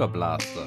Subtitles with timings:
[0.00, 0.66] VUCA Blaster.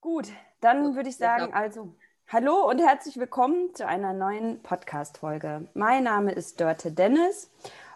[0.00, 0.28] Gut,
[0.60, 1.96] dann würde ich sagen, also
[2.28, 5.68] hallo und herzlich willkommen zu einer neuen Podcast-Folge.
[5.74, 7.50] Mein Name ist Dörte Dennis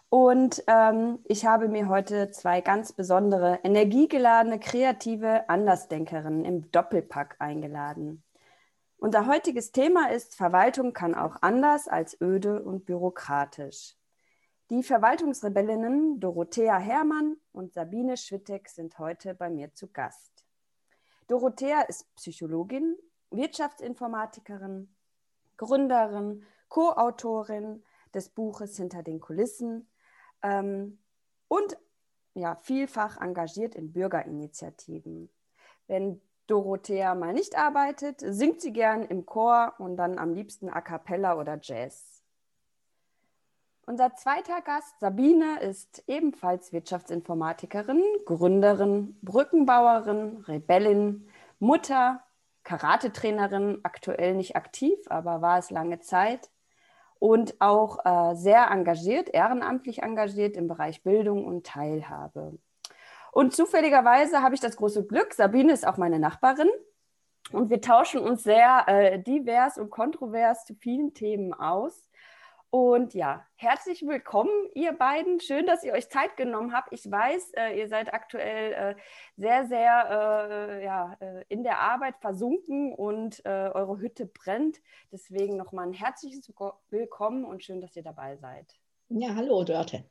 [0.09, 8.24] und ähm, ich habe mir heute zwei ganz besondere, energiegeladene, kreative Andersdenkerinnen im Doppelpack eingeladen.
[8.96, 13.94] Unser heutiges Thema ist, Verwaltung kann auch anders als öde und bürokratisch.
[14.72, 20.46] Die Verwaltungsrebellinnen Dorothea Herrmann und Sabine Schwittek sind heute bei mir zu Gast.
[21.28, 22.96] Dorothea ist Psychologin,
[23.30, 24.88] Wirtschaftsinformatikerin,
[25.58, 29.90] Gründerin, Co-Autorin des Buches Hinter den Kulissen
[30.42, 30.98] ähm,
[31.48, 31.76] und
[32.32, 35.28] ja, vielfach engagiert in Bürgerinitiativen.
[35.86, 40.80] Wenn Dorothea mal nicht arbeitet, singt sie gern im Chor und dann am liebsten A
[40.80, 42.12] cappella oder Jazz.
[43.84, 52.23] Unser zweiter Gast, Sabine, ist ebenfalls Wirtschaftsinformatikerin, Gründerin, Brückenbauerin, Rebellin, Mutter,
[52.62, 56.48] Karatetrainerin, aktuell nicht aktiv, aber war es lange Zeit
[57.18, 62.59] und auch äh, sehr engagiert, ehrenamtlich engagiert im Bereich Bildung und Teilhabe.
[63.32, 66.70] Und zufälligerweise habe ich das große Glück, Sabine ist auch meine Nachbarin
[67.50, 72.09] und wir tauschen uns sehr äh, divers und kontrovers zu vielen Themen aus.
[72.75, 75.41] Und ja, herzlich willkommen, ihr beiden.
[75.41, 76.91] Schön, dass ihr euch Zeit genommen habt.
[76.91, 78.94] Ich weiß, äh, ihr seid aktuell äh,
[79.37, 80.06] sehr, sehr
[80.81, 84.81] äh, ja, äh, in der Arbeit versunken und äh, eure Hütte brennt.
[85.12, 86.50] Deswegen nochmal ein herzliches
[86.88, 88.75] Willkommen und schön, dass ihr dabei seid.
[89.10, 90.06] Ja, hallo, Dörte.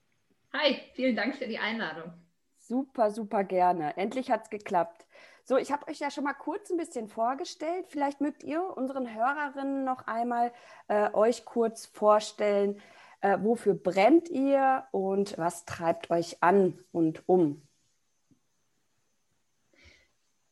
[0.53, 2.14] Hi, vielen Dank für die Einladung.
[2.59, 3.98] Super, super gerne.
[3.98, 5.08] Endlich hat es geklappt.
[5.52, 7.86] So, ich habe euch ja schon mal kurz ein bisschen vorgestellt.
[7.90, 10.54] Vielleicht mögt ihr unseren Hörerinnen noch einmal
[10.88, 12.82] äh, euch kurz vorstellen,
[13.20, 17.62] äh, wofür brennt ihr und was treibt euch an und um?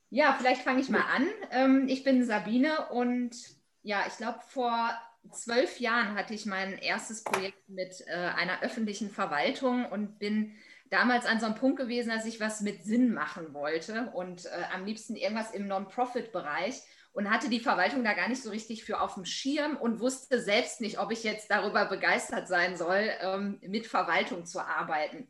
[0.10, 1.28] Ja, vielleicht fange ich mal an.
[1.52, 3.38] Ähm, ich bin Sabine und
[3.84, 4.92] ja, ich glaube, vor
[5.32, 10.58] zwölf Jahren hatte ich mein erstes Projekt mit äh, einer öffentlichen Verwaltung und bin
[10.90, 14.50] damals an so einem Punkt gewesen, dass ich was mit Sinn machen wollte und äh,
[14.74, 19.02] am liebsten irgendwas im Non-Profit-Bereich und hatte die Verwaltung da gar nicht so richtig für
[19.02, 23.60] auf dem Schirm und wusste selbst nicht, ob ich jetzt darüber begeistert sein soll, ähm,
[23.62, 25.28] mit Verwaltung zu arbeiten.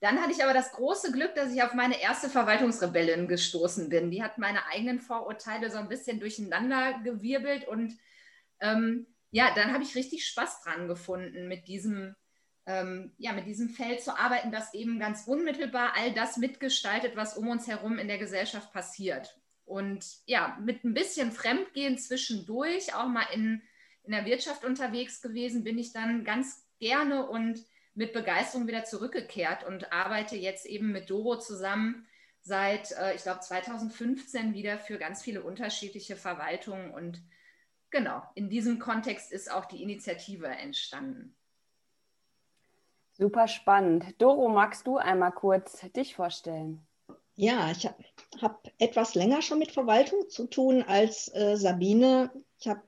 [0.00, 4.12] Dann hatte ich aber das große Glück, dass ich auf meine erste Verwaltungsrebellin gestoßen bin.
[4.12, 7.98] Die hat meine eigenen Vorurteile so ein bisschen durcheinander gewirbelt und
[8.60, 12.14] ähm, ja, dann habe ich richtig Spaß dran gefunden mit diesem
[12.68, 17.38] ähm, ja, mit diesem Feld zu arbeiten, das eben ganz unmittelbar all das mitgestaltet, was
[17.38, 19.40] um uns herum in der Gesellschaft passiert.
[19.64, 23.62] Und ja, mit ein bisschen Fremdgehen zwischendurch, auch mal in,
[24.04, 27.64] in der Wirtschaft unterwegs gewesen, bin ich dann ganz gerne und
[27.94, 32.06] mit Begeisterung wieder zurückgekehrt und arbeite jetzt eben mit Doro zusammen
[32.42, 36.90] seit, äh, ich glaube, 2015 wieder für ganz viele unterschiedliche Verwaltungen.
[36.90, 37.22] Und
[37.90, 41.34] genau, in diesem Kontext ist auch die Initiative entstanden.
[43.18, 44.04] Super spannend.
[44.18, 46.86] Doro, magst du einmal kurz dich vorstellen?
[47.34, 48.04] Ja, ich habe
[48.40, 52.30] hab etwas länger schon mit Verwaltung zu tun als äh, Sabine.
[52.60, 52.82] Ich habe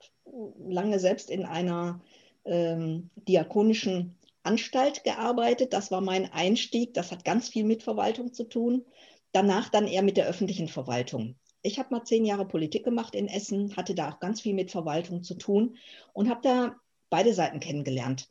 [0.67, 2.01] lange selbst in einer
[2.45, 5.73] ähm, diakonischen Anstalt gearbeitet.
[5.73, 6.93] Das war mein Einstieg.
[6.93, 8.85] Das hat ganz viel mit Verwaltung zu tun.
[9.33, 11.35] Danach dann eher mit der öffentlichen Verwaltung.
[11.61, 14.71] Ich habe mal zehn Jahre Politik gemacht in Essen, hatte da auch ganz viel mit
[14.71, 15.77] Verwaltung zu tun
[16.13, 16.75] und habe da
[17.09, 18.30] beide Seiten kennengelernt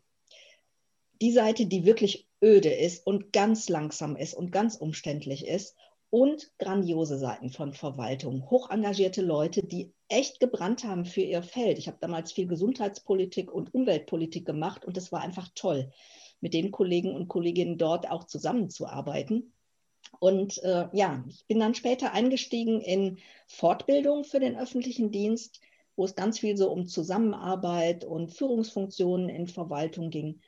[1.21, 5.77] die Seite, die wirklich öde ist und ganz langsam ist und ganz umständlich ist
[6.11, 11.79] und grandiose Seiten von Verwaltung, hoch engagierte Leute, die echt gebrannt haben für ihr Feld.
[11.79, 15.93] Ich habe damals viel Gesundheitspolitik und Umweltpolitik gemacht und es war einfach toll,
[16.41, 19.53] mit den Kollegen und Kolleginnen dort auch zusammenzuarbeiten.
[20.19, 25.61] Und äh, ja, ich bin dann später eingestiegen in Fortbildung für den öffentlichen Dienst,
[25.95, 30.41] wo es ganz viel so um Zusammenarbeit und Führungsfunktionen in Verwaltung ging.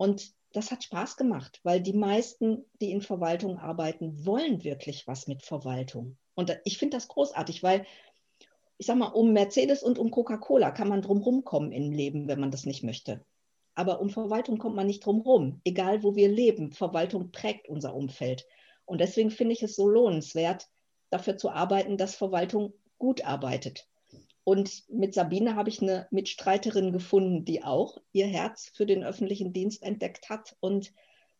[0.00, 5.26] Und das hat Spaß gemacht, weil die meisten, die in Verwaltung arbeiten, wollen wirklich was
[5.26, 6.16] mit Verwaltung.
[6.34, 7.84] Und ich finde das großartig, weil
[8.78, 12.40] ich sage mal, um Mercedes und um Coca-Cola kann man drumherum kommen im Leben, wenn
[12.40, 13.22] man das nicht möchte.
[13.74, 16.72] Aber um Verwaltung kommt man nicht drumherum, egal wo wir leben.
[16.72, 18.46] Verwaltung prägt unser Umfeld.
[18.86, 20.66] Und deswegen finde ich es so lohnenswert,
[21.10, 23.86] dafür zu arbeiten, dass Verwaltung gut arbeitet.
[24.44, 29.52] Und mit Sabine habe ich eine Mitstreiterin gefunden, die auch ihr Herz für den öffentlichen
[29.52, 30.56] Dienst entdeckt hat.
[30.60, 30.92] Und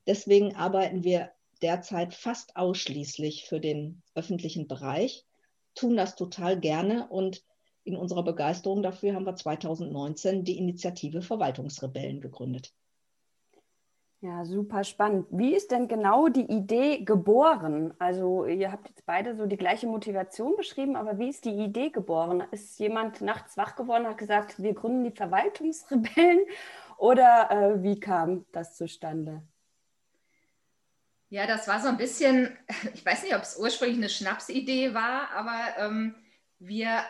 [0.07, 1.33] deswegen arbeiten wir
[1.63, 5.27] derzeit fast ausschließlich für den öffentlichen Bereich,
[5.75, 7.43] tun das total gerne und
[7.85, 12.75] in unserer Begeisterung dafür haben wir 2019 die Initiative Verwaltungsrebellen gegründet.
[14.23, 15.27] Ja, super spannend.
[15.31, 17.95] Wie ist denn genau die Idee geboren?
[17.99, 21.89] Also ihr habt jetzt beide so die gleiche Motivation beschrieben, aber wie ist die Idee
[21.89, 22.43] geboren?
[22.51, 26.41] Ist jemand nachts wach geworden, hat gesagt, wir gründen die Verwaltungsrebellen
[26.99, 29.43] oder äh, wie kam das zustande?
[31.31, 32.55] Ja, das war so ein bisschen,
[32.93, 36.15] ich weiß nicht, ob es ursprünglich eine Schnapsidee war, aber ähm,
[36.59, 37.05] wir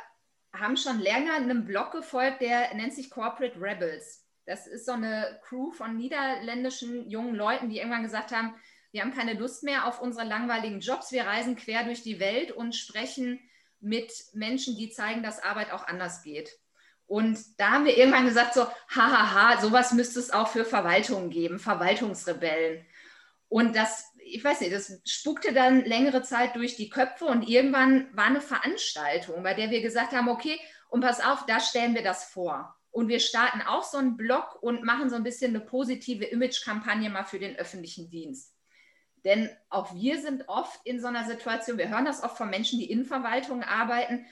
[0.53, 4.30] haben schon länger einem Blog gefolgt, der nennt sich Corporate Rebels.
[4.47, 8.55] Das ist so eine Crew von niederländischen jungen Leuten, die irgendwann gesagt haben,
[8.93, 12.51] wir haben keine Lust mehr auf unsere langweiligen Jobs, wir reisen quer durch die Welt
[12.51, 13.39] und sprechen
[13.81, 16.59] mit Menschen, die zeigen, dass Arbeit auch anders geht.
[17.07, 21.59] Und da haben wir irgendwann gesagt, so, hahaha, sowas müsste es auch für Verwaltungen geben,
[21.59, 22.87] Verwaltungsrebellen.
[23.49, 28.17] Und das, ich weiß nicht, das spukte dann längere Zeit durch die Köpfe und irgendwann
[28.17, 32.05] war eine Veranstaltung, bei der wir gesagt haben, okay, und pass auf, da stellen wir
[32.05, 32.77] das vor.
[32.91, 37.09] Und wir starten auch so einen Blog und machen so ein bisschen eine positive Image-Kampagne
[37.11, 38.55] mal für den öffentlichen Dienst.
[39.25, 42.79] Denn auch wir sind oft in so einer Situation, wir hören das oft von Menschen,
[42.79, 44.27] die in Verwaltungen arbeiten.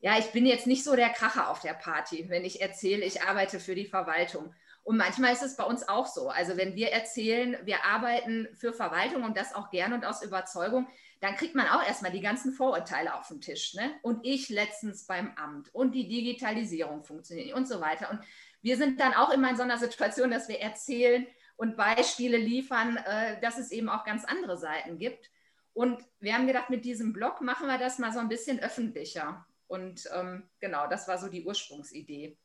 [0.00, 3.22] Ja, ich bin jetzt nicht so der Kracher auf der Party, wenn ich erzähle, ich
[3.22, 4.54] arbeite für die Verwaltung.
[4.84, 6.28] Und manchmal ist es bei uns auch so.
[6.28, 10.86] Also wenn wir erzählen, wir arbeiten für Verwaltung und das auch gern und aus Überzeugung,
[11.20, 13.72] dann kriegt man auch erstmal die ganzen Vorurteile auf den Tisch.
[13.72, 13.90] Ne?
[14.02, 18.10] Und ich letztens beim Amt und die Digitalisierung funktioniert und so weiter.
[18.10, 18.20] Und
[18.60, 21.26] wir sind dann auch immer in so einer Situation, dass wir erzählen
[21.56, 25.30] und Beispiele liefern, äh, dass es eben auch ganz andere Seiten gibt.
[25.72, 29.46] Und wir haben gedacht, mit diesem Blog machen wir das mal so ein bisschen öffentlicher.
[29.66, 32.36] Und ähm, genau, das war so die Ursprungsidee.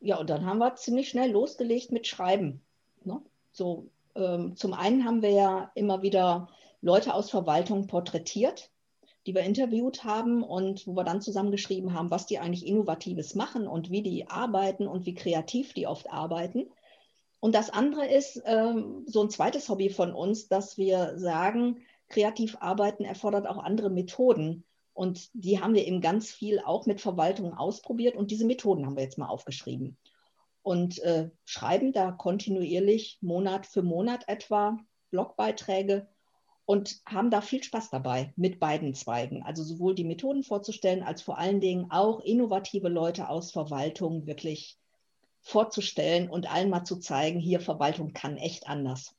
[0.00, 2.62] Ja, und dann haben wir ziemlich schnell losgelegt mit Schreiben.
[3.04, 3.20] Ne?
[3.52, 6.48] So, ähm, zum einen haben wir ja immer wieder
[6.80, 8.70] Leute aus Verwaltung porträtiert,
[9.26, 13.66] die wir interviewt haben und wo wir dann zusammengeschrieben haben, was die eigentlich Innovatives machen
[13.66, 16.70] und wie die arbeiten und wie kreativ die oft arbeiten.
[17.38, 22.56] Und das andere ist ähm, so ein zweites Hobby von uns, dass wir sagen, kreativ
[22.60, 24.64] arbeiten erfordert auch andere Methoden.
[25.00, 28.96] Und die haben wir eben ganz viel auch mit Verwaltungen ausprobiert und diese Methoden haben
[28.96, 29.96] wir jetzt mal aufgeschrieben.
[30.60, 34.78] Und äh, schreiben da kontinuierlich Monat für Monat etwa
[35.10, 36.06] Blogbeiträge
[36.66, 39.42] und haben da viel Spaß dabei mit beiden Zweigen.
[39.42, 44.76] Also sowohl die Methoden vorzustellen, als vor allen Dingen auch innovative Leute aus Verwaltung wirklich
[45.40, 49.14] vorzustellen und allen mal zu zeigen, hier Verwaltung kann echt anders.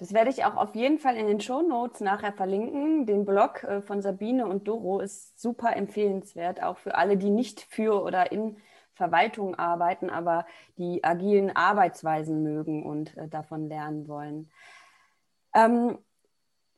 [0.00, 3.04] Das werde ich auch auf jeden Fall in den Show Notes nachher verlinken.
[3.04, 7.60] Den Blog äh, von Sabine und Doro ist super empfehlenswert, auch für alle, die nicht
[7.60, 8.56] für oder in
[8.94, 10.46] Verwaltung arbeiten, aber
[10.78, 14.50] die agilen Arbeitsweisen mögen und äh, davon lernen wollen.
[15.52, 15.98] Ähm,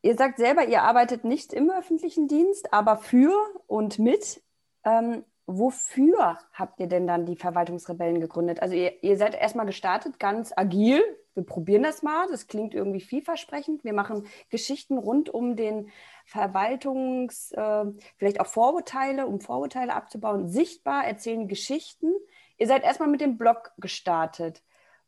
[0.05, 3.33] Ihr sagt selber, ihr arbeitet nicht im öffentlichen Dienst, aber für
[3.69, 4.43] und mit.
[4.85, 8.61] Ähm, wofür habt ihr denn dann die Verwaltungsrebellen gegründet?
[8.61, 11.05] Also ihr, ihr seid erstmal gestartet, ganz agil.
[11.35, 12.29] Wir probieren das mal.
[12.31, 13.85] Das klingt irgendwie vielversprechend.
[13.85, 15.91] Wir machen Geschichten rund um den
[16.25, 17.85] Verwaltungs, äh,
[18.17, 22.13] vielleicht auch Vorurteile, um Vorurteile abzubauen, sichtbar, erzählen Geschichten.
[22.59, 24.63] Ihr seid erstmal mit dem Blog gestartet.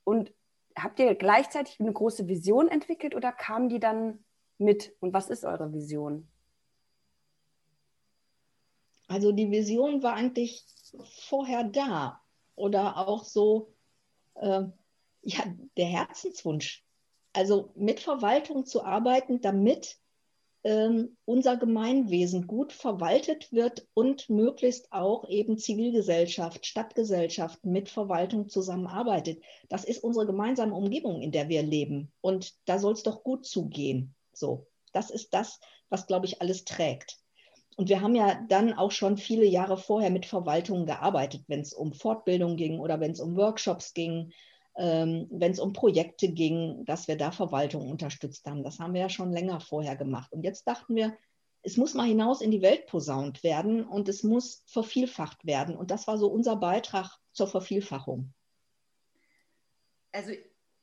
[0.04, 0.32] Und
[0.76, 4.24] habt ihr gleichzeitig eine große Vision entwickelt oder kam die dann
[4.58, 6.28] mit und was ist eure Vision?
[9.06, 10.64] Also die Vision war eigentlich
[11.28, 12.20] vorher da
[12.56, 13.72] oder auch so
[14.34, 14.64] äh,
[15.24, 15.44] ja,
[15.76, 16.84] der Herzenswunsch.
[17.32, 19.98] Also mit Verwaltung zu arbeiten, damit
[20.62, 29.42] ähm, unser Gemeinwesen gut verwaltet wird und möglichst auch eben Zivilgesellschaft, Stadtgesellschaft mit Verwaltung zusammenarbeitet.
[29.68, 32.12] Das ist unsere gemeinsame Umgebung, in der wir leben.
[32.20, 34.14] Und da soll es doch gut zugehen.
[34.32, 35.60] So, das ist das,
[35.90, 37.18] was, glaube ich, alles trägt.
[37.76, 41.74] Und wir haben ja dann auch schon viele Jahre vorher mit Verwaltungen gearbeitet, wenn es
[41.74, 44.32] um Fortbildung ging oder wenn es um Workshops ging,
[44.76, 48.64] wenn es um Projekte ging, dass wir da Verwaltung unterstützt haben.
[48.64, 50.32] Das haben wir ja schon länger vorher gemacht.
[50.32, 51.16] Und jetzt dachten wir,
[51.62, 55.76] es muss mal hinaus in die Welt posaunt werden und es muss vervielfacht werden.
[55.76, 58.34] Und das war so unser Beitrag zur Vervielfachung.
[60.12, 60.32] Also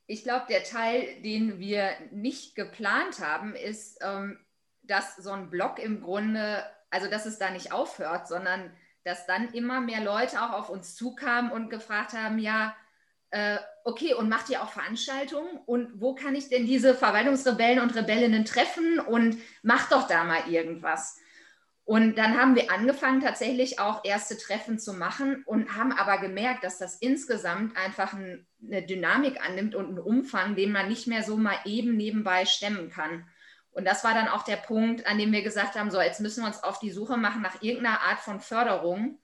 [0.08, 4.40] ich glaube, der Teil, den wir nicht geplant haben, ist, ähm,
[4.82, 9.54] dass so ein Blog im Grunde, also dass es da nicht aufhört, sondern dass dann
[9.54, 12.76] immer mehr Leute auch auf uns zukamen und gefragt haben, ja,
[13.32, 15.60] äh, okay, und macht ihr auch Veranstaltungen?
[15.66, 19.00] Und wo kann ich denn diese Verwaltungsrebellen und Rebellinnen treffen?
[19.00, 21.18] Und macht doch da mal irgendwas.
[21.84, 26.64] Und dann haben wir angefangen, tatsächlich auch erste Treffen zu machen und haben aber gemerkt,
[26.64, 31.24] dass das insgesamt einfach ein, eine Dynamik annimmt und einen Umfang, den man nicht mehr
[31.24, 33.28] so mal eben nebenbei stemmen kann.
[33.72, 36.44] Und das war dann auch der Punkt, an dem wir gesagt haben, so, jetzt müssen
[36.44, 39.20] wir uns auf die Suche machen nach irgendeiner Art von Förderung.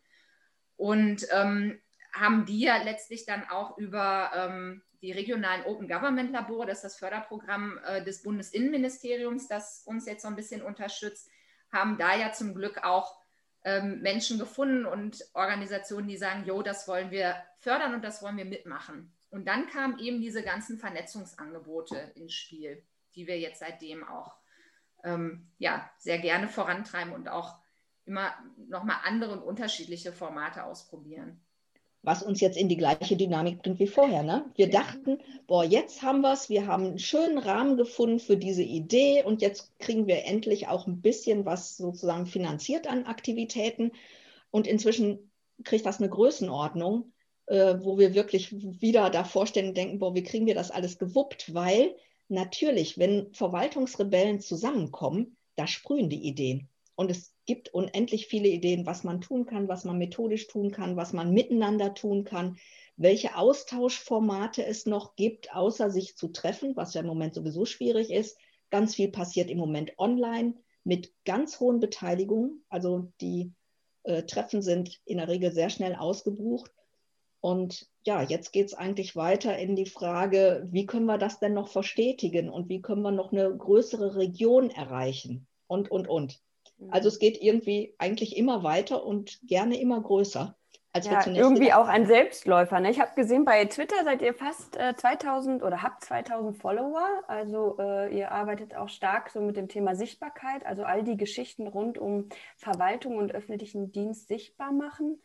[0.78, 1.80] Und ähm,
[2.20, 6.98] haben ja letztlich dann auch über ähm, die regionalen Open Government Labore, das ist das
[6.98, 11.30] Förderprogramm äh, des Bundesinnenministeriums, das uns jetzt so ein bisschen unterstützt,
[11.72, 13.20] haben da ja zum Glück auch
[13.64, 18.38] ähm, Menschen gefunden und Organisationen, die sagen, jo, das wollen wir fördern und das wollen
[18.38, 19.14] wir mitmachen.
[19.30, 22.84] Und dann kamen eben diese ganzen Vernetzungsangebote ins Spiel,
[23.16, 24.36] die wir jetzt seitdem auch
[25.04, 27.60] ähm, ja, sehr gerne vorantreiben und auch
[28.06, 31.44] immer nochmal andere und unterschiedliche Formate ausprobieren
[32.08, 34.24] was uns jetzt in die gleiche Dynamik bringt wie vorher.
[34.24, 34.46] Ne?
[34.56, 38.64] Wir dachten, boah, jetzt haben wir es, wir haben einen schönen Rahmen gefunden für diese
[38.64, 43.92] Idee und jetzt kriegen wir endlich auch ein bisschen was sozusagen finanziert an Aktivitäten.
[44.52, 45.30] Und inzwischen
[45.66, 47.12] kriegt das eine Größenordnung,
[47.48, 51.00] äh, wo wir wirklich wieder davor stehen und denken, boah, wie kriegen wir das alles
[51.00, 51.54] gewuppt?
[51.54, 51.94] Weil
[52.30, 56.70] natürlich, wenn Verwaltungsrebellen zusammenkommen, da sprühen die Ideen.
[56.96, 60.96] Und es gibt unendlich viele Ideen, was man tun kann, was man methodisch tun kann,
[60.96, 62.58] was man miteinander tun kann,
[62.98, 68.12] welche Austauschformate es noch gibt, außer sich zu treffen, was ja im Moment sowieso schwierig
[68.12, 68.38] ist.
[68.70, 72.64] Ganz viel passiert im Moment online mit ganz hohen Beteiligungen.
[72.70, 73.54] Also die
[74.04, 76.72] äh, Treffen sind in der Regel sehr schnell ausgebucht.
[77.40, 81.54] Und ja, jetzt geht es eigentlich weiter in die Frage, wie können wir das denn
[81.54, 86.42] noch verstetigen und wie können wir noch eine größere Region erreichen und, und, und.
[86.90, 90.56] Also es geht irgendwie eigentlich immer weiter und gerne immer größer.
[90.94, 92.80] Als ja, irgendwie auch ein Selbstläufer.
[92.80, 92.90] Ne?
[92.90, 97.08] Ich habe gesehen, bei Twitter seid ihr fast äh, 2000 oder habt 2000 Follower.
[97.28, 101.68] Also äh, ihr arbeitet auch stark so mit dem Thema Sichtbarkeit, also all die Geschichten
[101.68, 105.22] rund um Verwaltung und öffentlichen Dienst sichtbar machen.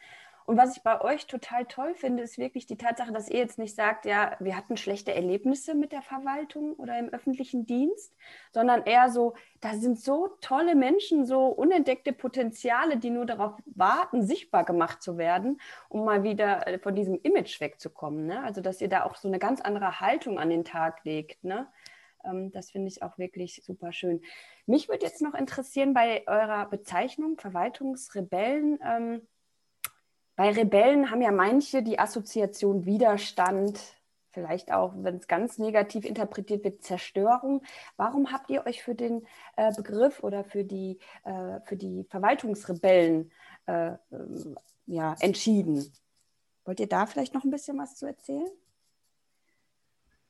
[0.47, 3.59] Und was ich bei euch total toll finde, ist wirklich die Tatsache, dass ihr jetzt
[3.59, 8.15] nicht sagt, ja, wir hatten schlechte Erlebnisse mit der Verwaltung oder im öffentlichen Dienst,
[8.53, 14.23] sondern eher so, da sind so tolle Menschen, so unentdeckte Potenziale, die nur darauf warten,
[14.23, 18.27] sichtbar gemacht zu werden, um mal wieder äh, von diesem Image wegzukommen.
[18.27, 18.43] Ne?
[18.43, 21.45] Also, dass ihr da auch so eine ganz andere Haltung an den Tag legt.
[21.45, 21.69] Ne?
[22.25, 24.23] Ähm, das finde ich auch wirklich super schön.
[24.67, 28.79] Mich würde jetzt noch interessieren bei eurer Bezeichnung Verwaltungsrebellen.
[30.37, 33.79] Bei Rebellen haben ja manche die Assoziation Widerstand,
[34.31, 37.63] vielleicht auch, wenn es ganz negativ interpretiert wird, Zerstörung.
[37.97, 43.31] Warum habt ihr euch für den äh, Begriff oder für die, äh, für die Verwaltungsrebellen
[43.67, 45.93] äh, ähm, ja, entschieden?
[46.65, 48.51] Wollt ihr da vielleicht noch ein bisschen was zu erzählen?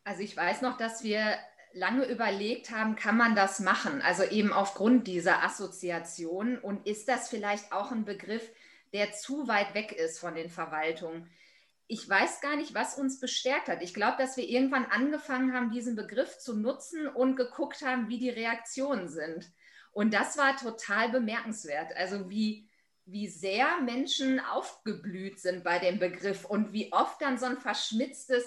[0.05, 1.37] Also ich weiß noch, dass wir
[1.75, 4.03] lange überlegt haben, kann man das machen?
[4.03, 6.59] Also eben aufgrund dieser Assoziation.
[6.59, 8.51] Und ist das vielleicht auch ein Begriff,
[8.93, 11.31] der zu weit weg ist von den Verwaltungen.
[11.87, 13.83] Ich weiß gar nicht, was uns bestärkt hat.
[13.83, 18.19] Ich glaube, dass wir irgendwann angefangen haben, diesen Begriff zu nutzen und geguckt haben, wie
[18.19, 19.51] die Reaktionen sind.
[19.93, 21.95] Und das war total bemerkenswert.
[21.97, 22.69] Also wie,
[23.05, 28.45] wie sehr Menschen aufgeblüht sind bei dem Begriff und wie oft dann so ein verschmitztes,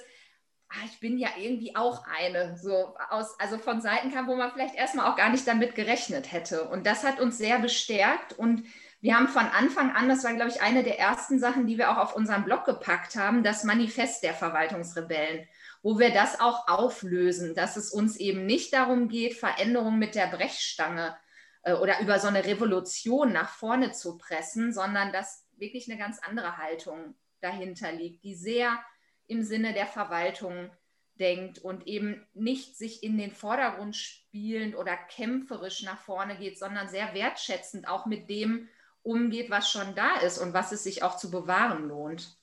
[0.70, 4.52] ah, ich bin ja irgendwie auch eine, so aus, also von Seiten kam, wo man
[4.52, 6.68] vielleicht erstmal auch gar nicht damit gerechnet hätte.
[6.68, 8.64] Und das hat uns sehr bestärkt und
[9.02, 11.92] wir haben von Anfang an, das war, glaube ich, eine der ersten Sachen, die wir
[11.92, 15.48] auch auf unseren Blog gepackt haben, das Manifest der Verwaltungsrebellen,
[15.84, 20.28] wo wir das auch auflösen, dass es uns eben nicht darum geht, Veränderungen mit der
[20.28, 21.16] Brechstange
[21.64, 26.20] äh, oder über so eine Revolution nach vorne zu pressen, sondern dass wirklich eine ganz
[26.20, 28.80] andere Haltung dahinter liegt, die sehr
[29.28, 30.72] im Sinne der Verwaltung
[31.20, 36.90] denkt und eben nicht sich in den Vordergrund spielend oder kämpferisch nach vorne geht, sondern
[36.90, 38.68] sehr wertschätzend auch mit dem
[39.06, 42.36] umgeht, was schon da ist und was es sich auch zu bewahren lohnt.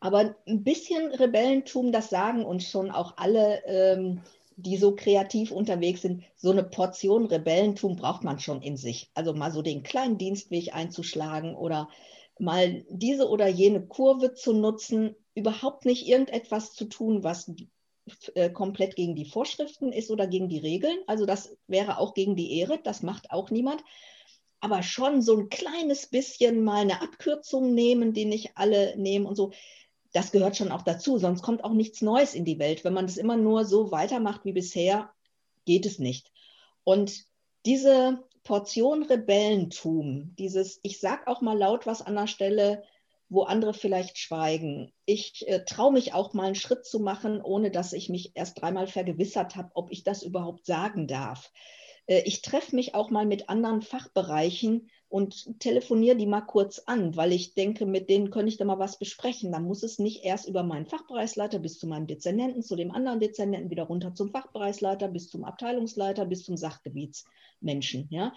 [0.00, 4.22] Aber ein bisschen Rebellentum, das sagen uns schon auch alle, ähm,
[4.56, 6.22] die so kreativ unterwegs sind.
[6.36, 9.10] So eine Portion Rebellentum braucht man schon in sich.
[9.14, 11.88] Also mal so den kleinen Dienstweg einzuschlagen oder
[12.38, 17.50] mal diese oder jene Kurve zu nutzen, überhaupt nicht irgendetwas zu tun, was
[18.34, 20.98] äh, komplett gegen die Vorschriften ist oder gegen die Regeln.
[21.06, 23.82] Also das wäre auch gegen die Ehre, das macht auch niemand
[24.64, 29.36] aber schon so ein kleines bisschen mal eine Abkürzung nehmen, die nicht alle nehmen und
[29.36, 29.52] so.
[30.14, 32.82] Das gehört schon auch dazu, sonst kommt auch nichts Neues in die Welt.
[32.82, 35.10] Wenn man das immer nur so weitermacht wie bisher,
[35.66, 36.32] geht es nicht.
[36.82, 37.26] Und
[37.66, 42.84] diese Portion Rebellentum, dieses, ich sag auch mal laut was an der Stelle,
[43.28, 44.94] wo andere vielleicht schweigen.
[45.04, 48.62] Ich äh, traue mich auch mal einen Schritt zu machen, ohne dass ich mich erst
[48.62, 51.52] dreimal vergewissert habe, ob ich das überhaupt sagen darf.
[52.06, 57.16] Äh, ich treffe mich auch mal mit anderen Fachbereichen und telefoniere die mal kurz an,
[57.16, 59.52] weil ich denke, mit denen könnte ich da mal was besprechen.
[59.52, 63.20] Dann muss es nicht erst über meinen Fachbereichsleiter bis zu meinem Dezernenten, zu dem anderen
[63.20, 68.32] Dezernenten, wieder runter zum Fachbereichsleiter, bis zum Abteilungsleiter, bis zum Sachgebietsmenschen, ja,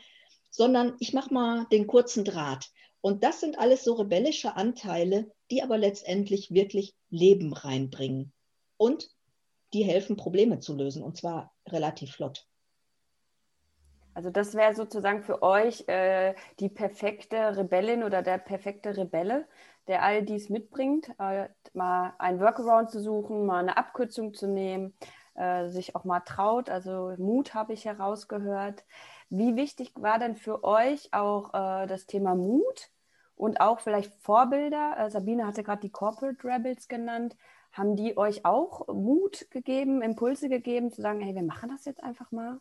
[0.50, 2.70] sondern ich mache mal den kurzen Draht.
[3.02, 8.34] Und das sind alles so rebellische Anteile, die aber letztendlich wirklich Leben reinbringen.
[8.76, 9.10] Und
[9.74, 12.48] die helfen, Probleme zu lösen, und zwar relativ flott.
[14.18, 19.48] Also das wäre sozusagen für euch äh, die perfekte Rebellin oder der perfekte Rebelle,
[19.88, 24.96] der all dies mitbringt, äh, mal ein Workaround zu suchen, mal eine Abkürzung zu nehmen,
[25.36, 26.72] äh, sich auch mal traut.
[26.72, 28.86] Also Mut habe ich herausgehört.
[29.30, 32.90] Wie wichtig war denn für euch auch äh, das Thema Mut
[33.36, 34.96] und auch vielleicht Vorbilder?
[34.98, 37.38] Äh, Sabine hatte gerade die Corporate Rebels genannt.
[37.72, 42.02] Haben die euch auch Mut gegeben, Impulse gegeben, zu sagen, hey, wir machen das jetzt
[42.04, 42.60] einfach mal?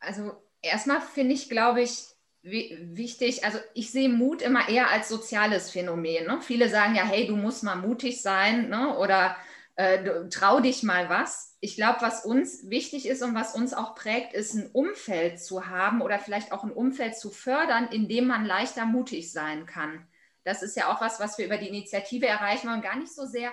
[0.00, 2.06] Also erstmal finde ich, glaube ich,
[2.42, 6.26] wichtig, also ich sehe Mut immer eher als soziales Phänomen.
[6.26, 6.40] Ne?
[6.40, 8.96] Viele sagen ja, hey, du musst mal mutig sein ne?
[8.96, 9.36] oder
[9.76, 11.56] äh, trau dich mal was.
[11.60, 15.66] Ich glaube, was uns wichtig ist und was uns auch prägt, ist ein Umfeld zu
[15.68, 20.06] haben oder vielleicht auch ein Umfeld zu fördern, in dem man leichter mutig sein kann.
[20.44, 22.80] Das ist ja auch was, was wir über die Initiative erreichen wollen.
[22.80, 23.52] Gar nicht so sehr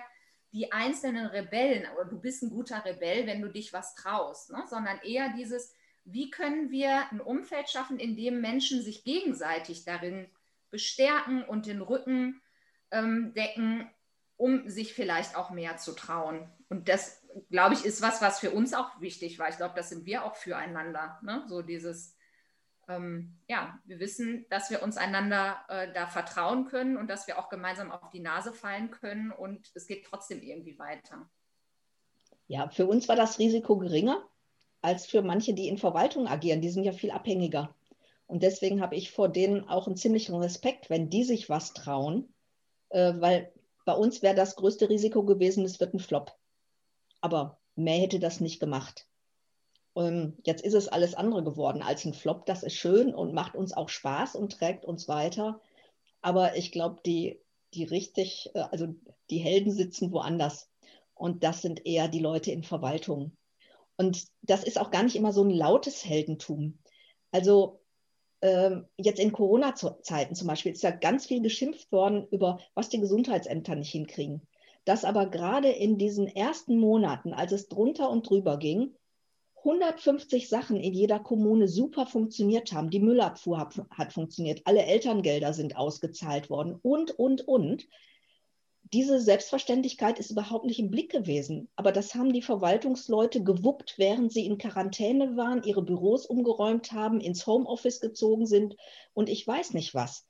[0.54, 4.63] die einzelnen Rebellen, oder du bist ein guter Rebell, wenn du dich was traust, ne?
[4.70, 5.74] sondern eher dieses,
[6.10, 10.28] wie können wir ein Umfeld schaffen, in dem Menschen sich gegenseitig darin
[10.70, 12.42] bestärken und den Rücken
[12.92, 13.90] ähm, decken,
[14.38, 16.50] um sich vielleicht auch mehr zu trauen.
[16.70, 19.50] Und das, glaube ich, ist was, was für uns auch wichtig war.
[19.50, 21.20] Ich glaube, das sind wir auch füreinander.
[21.24, 21.44] Ne?
[21.48, 22.16] So dieses,
[22.88, 27.38] ähm, ja, wir wissen, dass wir uns einander äh, da vertrauen können und dass wir
[27.40, 31.30] auch gemeinsam auf die Nase fallen können und es geht trotzdem irgendwie weiter.
[32.48, 34.26] Ja, für uns war das Risiko geringer,
[34.81, 36.62] als für manche, die in Verwaltung agieren.
[36.62, 37.75] Die sind ja viel abhängiger.
[38.27, 42.34] Und deswegen habe ich vor denen auch einen ziemlichen Respekt, wenn die sich was trauen,
[42.89, 43.51] äh, weil
[43.86, 46.34] bei uns wäre das größte Risiko gewesen, es wird ein Flop.
[47.22, 49.07] Aber mehr hätte das nicht gemacht.
[49.93, 52.46] Und jetzt ist es alles andere geworden als ein Flop.
[52.46, 55.62] Das ist schön und macht uns auch Spaß und trägt uns weiter.
[56.22, 57.39] Aber ich glaube, die,
[57.74, 58.93] die richtig, äh, also
[59.29, 60.69] die Helden sitzen woanders.
[61.15, 63.31] Und das sind eher die Leute in Verwaltung.
[63.98, 66.77] Und das ist auch gar nicht immer so ein lautes Heldentum.
[67.31, 67.81] Also
[68.42, 73.00] ähm, jetzt in Corona-Zeiten zum Beispiel ist da ganz viel geschimpft worden über, was die
[73.00, 74.42] Gesundheitsämter nicht hinkriegen.
[74.86, 78.94] Dass aber gerade in diesen ersten Monaten, als es drunter und drüber ging,
[79.57, 82.90] 150 Sachen in jeder Kommune super funktioniert haben.
[82.90, 87.88] Die Müllabfuhr hat, hat funktioniert, alle Elterngelder sind ausgezahlt worden und, und, und
[88.94, 91.68] diese Selbstverständlichkeit ist überhaupt nicht im Blick gewesen.
[91.76, 97.20] Aber das haben die Verwaltungsleute gewuppt, während sie in Quarantäne waren, ihre Büros umgeräumt haben,
[97.20, 98.76] ins Homeoffice gezogen sind
[99.14, 100.26] und ich weiß nicht was.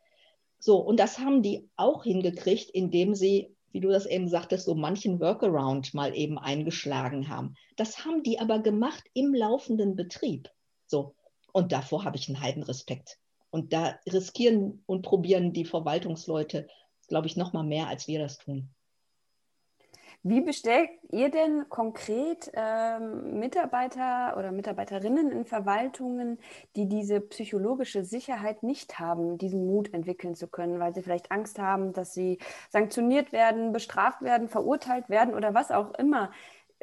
[0.59, 4.73] So, und das haben die auch hingekriegt, indem sie, wie du das eben sagtest, so
[4.73, 7.55] manchen Workaround mal eben eingeschlagen haben.
[7.75, 10.49] Das haben die aber gemacht im laufenden Betrieb.
[10.87, 11.13] So,
[11.53, 13.19] und davor habe ich einen Heidenrespekt.
[13.49, 16.67] Und da riskieren und probieren die Verwaltungsleute
[17.07, 18.69] glaube ich, noch mal mehr, als wir das tun.
[20.23, 26.39] Wie bestärkt ihr denn konkret ähm, Mitarbeiter oder Mitarbeiterinnen in Verwaltungen,
[26.75, 31.59] die diese psychologische Sicherheit nicht haben, diesen Mut entwickeln zu können, weil sie vielleicht Angst
[31.59, 32.39] haben, dass sie
[32.69, 36.31] sanktioniert werden, bestraft werden, verurteilt werden oder was auch immer?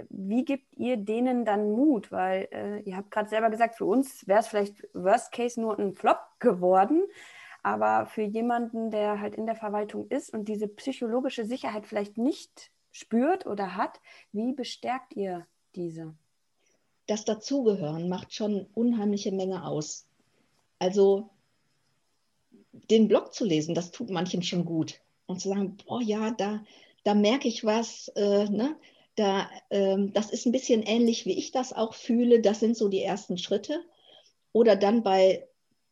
[0.09, 2.11] Wie gibt ihr denen dann Mut?
[2.13, 5.79] Weil äh, ihr habt gerade selber gesagt, für uns wäre es vielleicht Worst Case nur
[5.79, 7.05] ein Flop geworden.
[7.65, 12.71] Aber für jemanden, der halt in der Verwaltung ist und diese psychologische Sicherheit vielleicht nicht
[12.93, 14.01] spürt oder hat,
[14.33, 16.15] wie bestärkt ihr diese?
[17.07, 20.07] Das Dazugehören macht schon unheimliche Menge aus.
[20.79, 21.31] Also
[22.91, 25.01] den Blog zu lesen, das tut manchen schon gut.
[25.25, 26.63] Und zu sagen, oh ja, da,
[27.03, 28.77] da merke ich was, äh, ne?
[29.17, 32.41] da, äh, das ist ein bisschen ähnlich, wie ich das auch fühle.
[32.41, 33.83] Das sind so die ersten Schritte.
[34.53, 35.49] Oder dann bei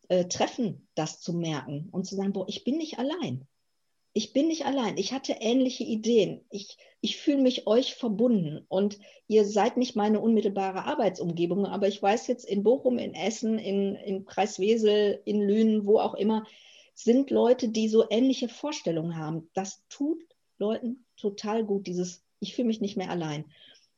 [0.09, 3.47] äh, Treffen das zu merken und zu sagen, boah, ich bin nicht allein.
[4.15, 4.97] Ich bin nicht allein.
[4.97, 6.45] Ich hatte ähnliche Ideen.
[6.51, 12.01] Ich, ich fühle mich euch verbunden und ihr seid nicht meine unmittelbare Arbeitsumgebung, aber ich
[12.01, 16.45] weiß jetzt in Bochum, in Essen, in, in Kreiswesel, in Lünen, wo auch immer,
[16.93, 19.49] sind Leute, die so ähnliche Vorstellungen haben.
[19.53, 20.19] Das tut
[20.59, 23.45] Leuten total gut, dieses, ich fühle mich nicht mehr allein.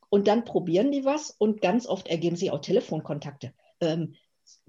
[0.09, 3.53] Und dann probieren die was und ganz oft ergeben sie auch Telefonkontakte.
[3.81, 4.15] Ähm,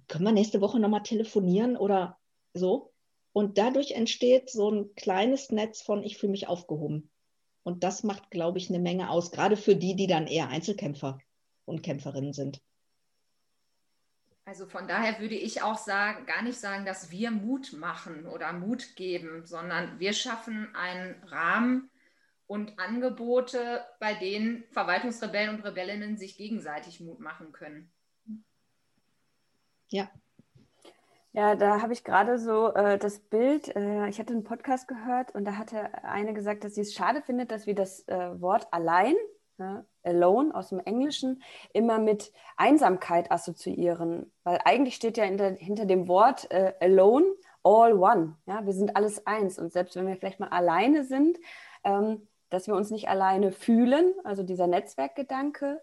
[0.09, 2.19] können wir nächste Woche nochmal telefonieren oder
[2.55, 2.93] so?
[3.33, 7.11] Und dadurch entsteht so ein kleines Netz von, ich fühle mich aufgehoben.
[7.65, 11.19] Und das macht, glaube ich, eine Menge aus, gerade für die, die dann eher Einzelkämpfer
[11.65, 12.63] und Kämpferinnen sind.
[14.45, 18.53] Also von daher würde ich auch sagen, gar nicht sagen, dass wir Mut machen oder
[18.53, 21.91] Mut geben, sondern wir schaffen einen Rahmen
[22.47, 27.91] und Angebote, bei denen Verwaltungsrebellen und Rebellinnen sich gegenseitig Mut machen können.
[29.89, 30.09] Ja.
[31.33, 35.35] Ja, da habe ich gerade so äh, das Bild, äh, ich hatte einen Podcast gehört
[35.35, 38.69] und da hatte eine gesagt, dass sie es schade findet, dass wir das äh, Wort
[38.71, 39.15] allein,
[39.59, 41.43] ne, alone aus dem Englischen,
[41.75, 44.33] immer mit Einsamkeit assoziieren.
[44.45, 47.27] Weil eigentlich steht ja der, hinter dem Wort äh, alone
[47.67, 48.37] all one.
[48.47, 48.65] Ja?
[48.65, 49.59] Wir sind alles eins.
[49.59, 51.39] Und selbst wenn wir vielleicht mal alleine sind,
[51.85, 55.83] ähm, dass wir uns nicht alleine fühlen, also dieser Netzwerkgedanke,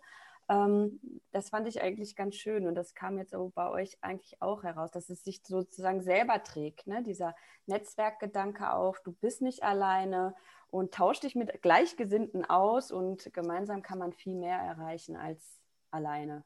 [0.49, 0.99] ähm,
[1.31, 4.63] das fand ich eigentlich ganz schön und das kam jetzt auch bei euch eigentlich auch
[4.63, 7.03] heraus, dass es sich sozusagen selber trägt, ne?
[7.03, 10.35] dieser Netzwerkgedanke auch, du bist nicht alleine
[10.69, 16.43] und tausch dich mit Gleichgesinnten aus und gemeinsam kann man viel mehr erreichen als alleine.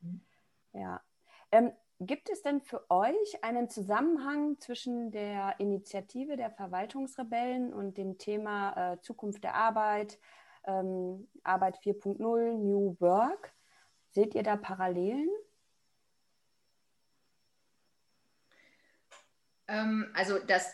[0.00, 0.20] Mhm.
[0.72, 1.00] Ja.
[1.50, 8.18] Ähm, gibt es denn für euch einen Zusammenhang zwischen der Initiative der Verwaltungsrebellen und dem
[8.18, 10.18] Thema äh, Zukunft der Arbeit,
[10.66, 13.52] ähm, Arbeit 4.0, New Work.
[14.10, 15.28] Seht ihr da Parallelen?
[19.68, 20.72] Ähm, also das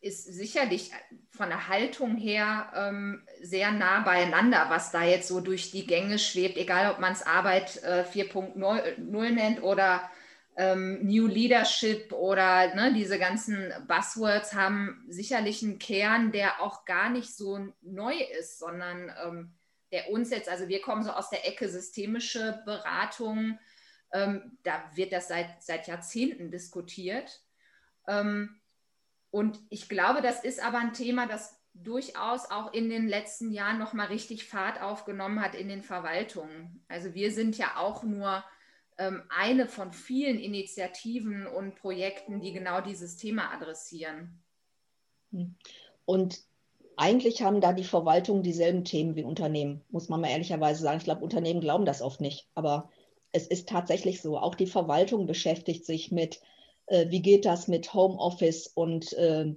[0.00, 0.90] ist sicherlich
[1.30, 6.18] von der Haltung her ähm, sehr nah beieinander, was da jetzt so durch die Gänge
[6.18, 10.10] schwebt, egal ob man es Arbeit äh, 4.0 nennt oder
[10.56, 17.10] ähm, New Leadership oder ne, diese ganzen Buzzwords haben sicherlich einen Kern, der auch gar
[17.10, 19.54] nicht so neu ist, sondern ähm,
[19.92, 23.58] der uns jetzt, also wir kommen so aus der Ecke systemische Beratung,
[24.12, 27.40] ähm, da wird das seit, seit Jahrzehnten diskutiert.
[28.06, 28.60] Ähm,
[29.30, 33.78] und ich glaube, das ist aber ein Thema, das durchaus auch in den letzten Jahren
[33.78, 36.84] nochmal richtig Fahrt aufgenommen hat in den Verwaltungen.
[36.88, 38.44] Also wir sind ja auch nur
[38.96, 44.42] eine von vielen Initiativen und Projekten, die genau dieses Thema adressieren.
[46.04, 46.40] Und
[46.96, 50.98] eigentlich haben da die Verwaltungen dieselben Themen wie Unternehmen, muss man mal ehrlicherweise sagen.
[50.98, 52.90] Ich glaube, Unternehmen glauben das oft nicht, aber
[53.32, 54.38] es ist tatsächlich so.
[54.38, 56.40] Auch die Verwaltung beschäftigt sich mit,
[56.86, 59.54] äh, wie geht das mit Homeoffice und äh,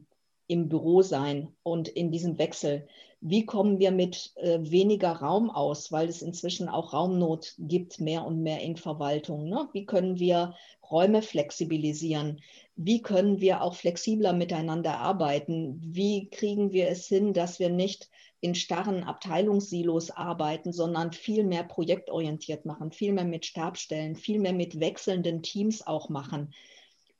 [0.47, 2.87] im Büro sein und in diesem Wechsel.
[3.21, 8.25] Wie kommen wir mit äh, weniger Raum aus, weil es inzwischen auch Raumnot gibt, mehr
[8.25, 9.49] und mehr in Verwaltung.
[9.49, 9.67] Ne?
[9.73, 10.55] Wie können wir
[10.89, 12.41] Räume flexibilisieren?
[12.75, 15.79] Wie können wir auch flexibler miteinander arbeiten?
[15.81, 18.09] Wie kriegen wir es hin, dass wir nicht
[18.41, 24.53] in starren Abteilungssilos arbeiten, sondern viel mehr projektorientiert machen, viel mehr mit Stabstellen, viel mehr
[24.53, 26.53] mit wechselnden Teams auch machen?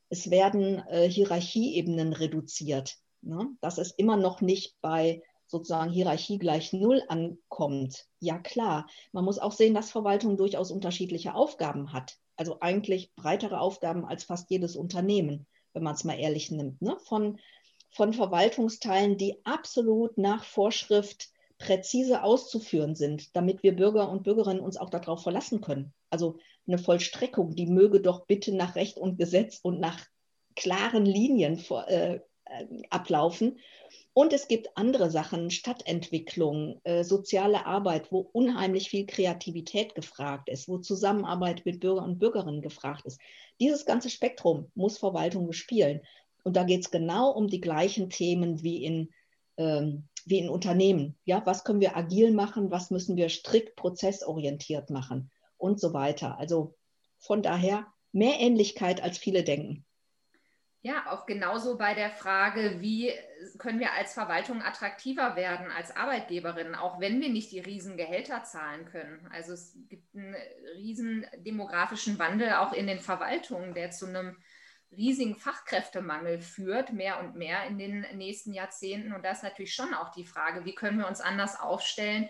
[0.10, 3.50] Es werden äh, Hierarchieebenen reduziert ne?
[3.62, 8.06] dass es immer noch nicht bei sozusagen Hierarchie gleich Null ankommt.
[8.20, 12.18] Ja klar, man muss auch sehen, dass Verwaltung durchaus unterschiedliche Aufgaben hat.
[12.36, 16.82] Also eigentlich breitere Aufgaben als fast jedes Unternehmen, wenn man es mal ehrlich nimmt.
[16.82, 16.98] Ne?
[17.06, 17.40] Von,
[17.92, 24.76] von Verwaltungsteilen, die absolut nach Vorschrift präzise auszuführen sind, damit wir Bürger und Bürgerinnen uns
[24.78, 25.94] auch darauf verlassen können.
[26.10, 30.00] Also eine Vollstreckung, die möge doch bitte nach Recht und Gesetz und nach
[30.56, 32.20] klaren Linien vor, äh,
[32.90, 33.60] ablaufen.
[34.14, 40.70] Und es gibt andere Sachen, Stadtentwicklung, äh, soziale Arbeit, wo unheimlich viel Kreativität gefragt ist,
[40.70, 43.20] wo Zusammenarbeit mit Bürgern und Bürgerinnen gefragt ist.
[43.60, 46.02] Dieses ganze Spektrum muss Verwaltung bespielen.
[46.44, 49.10] Und da geht es genau um die gleichen Themen wie in,
[49.58, 51.18] ähm, wie in Unternehmen.
[51.26, 52.72] Ja, was können wir agil machen?
[52.72, 55.32] Was müssen wir strikt prozessorientiert machen?
[55.58, 56.38] Und so weiter.
[56.38, 56.76] Also
[57.18, 59.85] von daher mehr Ähnlichkeit, als viele denken.
[60.86, 63.12] Ja, auch genauso bei der Frage, wie
[63.58, 68.44] können wir als Verwaltung attraktiver werden, als Arbeitgeberin, auch wenn wir nicht die riesen Gehälter
[68.44, 69.28] zahlen können.
[69.34, 70.36] Also es gibt einen
[70.76, 74.38] riesen demografischen Wandel auch in den Verwaltungen, der zu einem
[74.92, 79.12] riesigen Fachkräftemangel führt, mehr und mehr in den nächsten Jahrzehnten.
[79.12, 82.30] Und da ist natürlich schon auch die Frage, wie können wir uns anders aufstellen,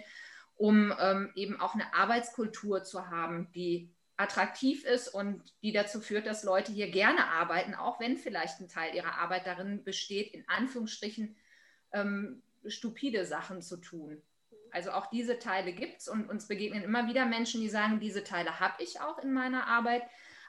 [0.55, 6.25] um ähm, eben auch eine Arbeitskultur zu haben, die attraktiv ist und die dazu führt,
[6.25, 10.47] dass Leute hier gerne arbeiten, auch wenn vielleicht ein Teil ihrer Arbeit darin besteht, in
[10.47, 11.36] Anführungsstrichen
[11.91, 14.21] ähm, stupide Sachen zu tun.
[14.71, 18.23] Also auch diese Teile gibt es und uns begegnen immer wieder Menschen, die sagen, diese
[18.23, 20.04] Teile habe ich auch in meiner Arbeit.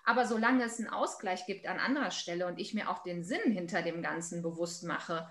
[0.04, 3.52] Aber solange es einen Ausgleich gibt an anderer Stelle und ich mir auch den Sinn
[3.52, 5.28] hinter dem Ganzen bewusst mache,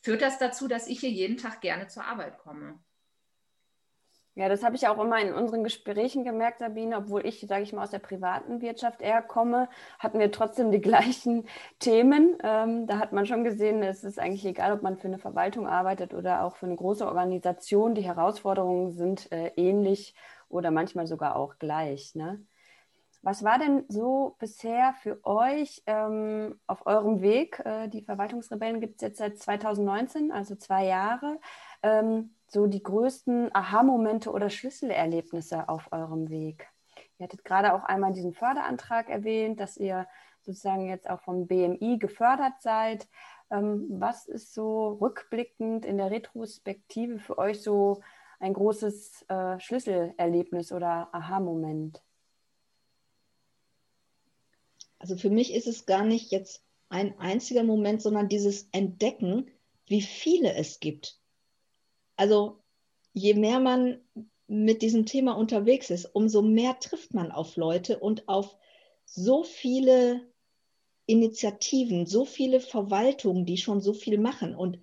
[0.00, 2.78] führt das dazu, dass ich hier jeden Tag gerne zur Arbeit komme.
[4.34, 6.96] Ja, das habe ich auch immer in unseren Gesprächen gemerkt, Sabine.
[6.96, 9.68] Obwohl ich, sage ich mal, aus der privaten Wirtschaft eher komme,
[9.98, 11.46] hatten wir trotzdem die gleichen
[11.78, 12.38] Themen.
[12.42, 15.66] Ähm, da hat man schon gesehen, es ist eigentlich egal, ob man für eine Verwaltung
[15.66, 17.94] arbeitet oder auch für eine große Organisation.
[17.94, 20.14] Die Herausforderungen sind äh, ähnlich
[20.48, 22.14] oder manchmal sogar auch gleich.
[22.14, 22.42] Ne?
[23.20, 27.60] Was war denn so bisher für euch ähm, auf eurem Weg?
[27.66, 31.38] Äh, die Verwaltungsrebellen gibt es jetzt seit 2019, also zwei Jahre.
[31.82, 36.68] Ähm, so die größten Aha-Momente oder Schlüsselerlebnisse auf eurem Weg?
[37.18, 40.06] Ihr hattet gerade auch einmal diesen Förderantrag erwähnt, dass ihr
[40.42, 43.08] sozusagen jetzt auch vom BMI gefördert seid.
[43.50, 48.02] Ähm, was ist so rückblickend in der Retrospektive für euch so
[48.38, 52.02] ein großes äh, Schlüsselerlebnis oder Aha-Moment?
[54.98, 59.50] Also für mich ist es gar nicht jetzt ein einziger Moment, sondern dieses Entdecken,
[59.86, 61.21] wie viele es gibt.
[62.22, 62.62] Also
[63.14, 64.00] je mehr man
[64.46, 68.56] mit diesem Thema unterwegs ist, umso mehr trifft man auf Leute und auf
[69.04, 70.20] so viele
[71.06, 74.54] Initiativen, so viele Verwaltungen, die schon so viel machen.
[74.54, 74.78] Und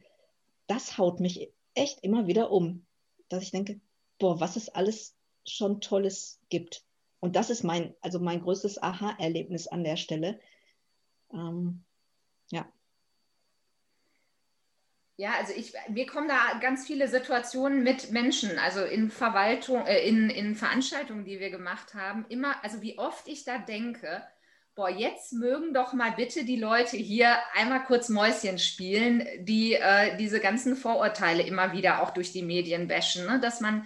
[0.67, 2.85] das haut mich echt immer wieder um,
[3.29, 3.79] dass ich denke,
[4.17, 5.15] boah, was es alles
[5.47, 6.83] schon Tolles gibt.
[7.21, 10.41] Und das ist mein, also mein größtes Aha-Erlebnis an der Stelle.
[11.31, 11.85] Ähm,
[12.51, 12.69] ja.
[15.19, 20.07] Ja, also ich, mir kommen da ganz viele Situationen mit Menschen, also in Verwaltung, äh,
[20.07, 24.23] in, in Veranstaltungen, die wir gemacht haben, immer, also wie oft ich da denke,
[24.75, 30.15] boah, jetzt mögen doch mal bitte die Leute hier einmal kurz Mäuschen spielen, die äh,
[30.15, 33.41] diese ganzen Vorurteile immer wieder auch durch die Medien bashen, ne?
[33.41, 33.85] dass man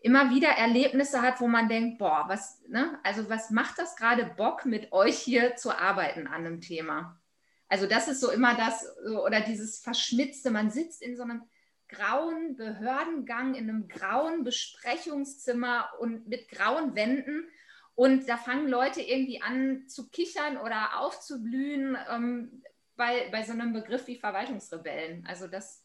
[0.00, 2.98] immer wieder Erlebnisse hat, wo man denkt, boah, was, ne?
[3.02, 7.20] also was macht das gerade Bock, mit euch hier zu arbeiten an einem Thema?
[7.68, 8.86] Also das ist so immer das,
[9.24, 11.42] oder dieses Verschmitzte, man sitzt in so einem
[11.88, 17.48] grauen Behördengang, in einem grauen Besprechungszimmer und mit grauen Wänden
[17.96, 22.62] und da fangen Leute irgendwie an zu kichern oder aufzublühen ähm,
[22.94, 25.26] bei, bei so einem Begriff wie Verwaltungsrebellen.
[25.26, 25.82] Also das,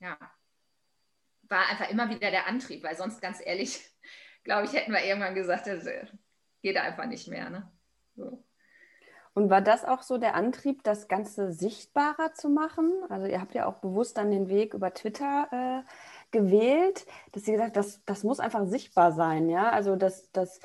[0.00, 0.18] ja,
[1.42, 3.80] war einfach immer wieder der Antrieb, weil sonst ganz ehrlich,
[4.44, 5.86] glaube ich, hätten wir irgendwann gesagt, das
[6.62, 7.48] geht einfach nicht mehr.
[7.48, 7.72] Ne?
[8.16, 8.44] So.
[9.36, 12.90] Und war das auch so der Antrieb, das Ganze sichtbarer zu machen?
[13.10, 15.90] Also ihr habt ja auch bewusst dann den Weg über Twitter äh,
[16.30, 19.68] gewählt, dass ihr gesagt das, das muss einfach sichtbar sein, ja.
[19.68, 20.58] Also das, das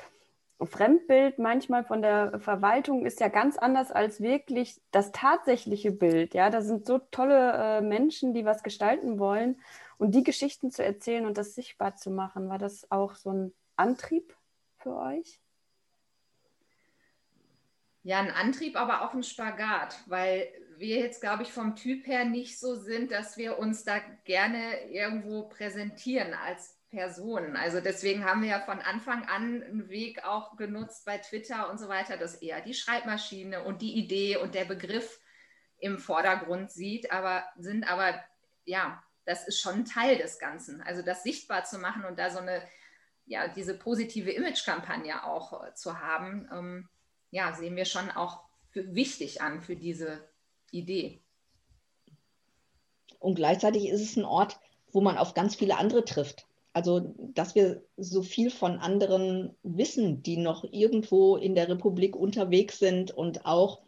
[0.58, 6.32] Fremdbild manchmal von der Verwaltung ist ja ganz anders als wirklich das tatsächliche Bild.
[6.32, 9.60] Ja, da sind so tolle äh, Menschen, die was gestalten wollen
[9.98, 12.48] und die Geschichten zu erzählen und das sichtbar zu machen.
[12.48, 14.34] War das auch so ein Antrieb
[14.78, 15.41] für euch?
[18.04, 22.24] Ja, ein Antrieb, aber auch ein Spagat, weil wir jetzt, glaube ich, vom Typ her
[22.24, 27.56] nicht so sind, dass wir uns da gerne irgendwo präsentieren als Personen.
[27.56, 31.78] Also deswegen haben wir ja von Anfang an einen Weg auch genutzt bei Twitter und
[31.78, 35.20] so weiter, dass eher die Schreibmaschine und die Idee und der Begriff
[35.78, 38.22] im Vordergrund sieht, aber sind aber,
[38.64, 40.82] ja, das ist schon ein Teil des Ganzen.
[40.82, 42.62] Also das sichtbar zu machen und da so eine,
[43.24, 46.88] ja, diese positive Image-Kampagne auch äh, zu haben, ähm,
[47.32, 48.40] ja, sehen wir schon auch
[48.74, 50.20] wichtig an für diese
[50.70, 51.20] Idee.
[53.18, 54.60] Und gleichzeitig ist es ein Ort,
[54.92, 56.46] wo man auf ganz viele andere trifft.
[56.74, 62.78] Also, dass wir so viel von anderen wissen, die noch irgendwo in der Republik unterwegs
[62.78, 63.82] sind und auch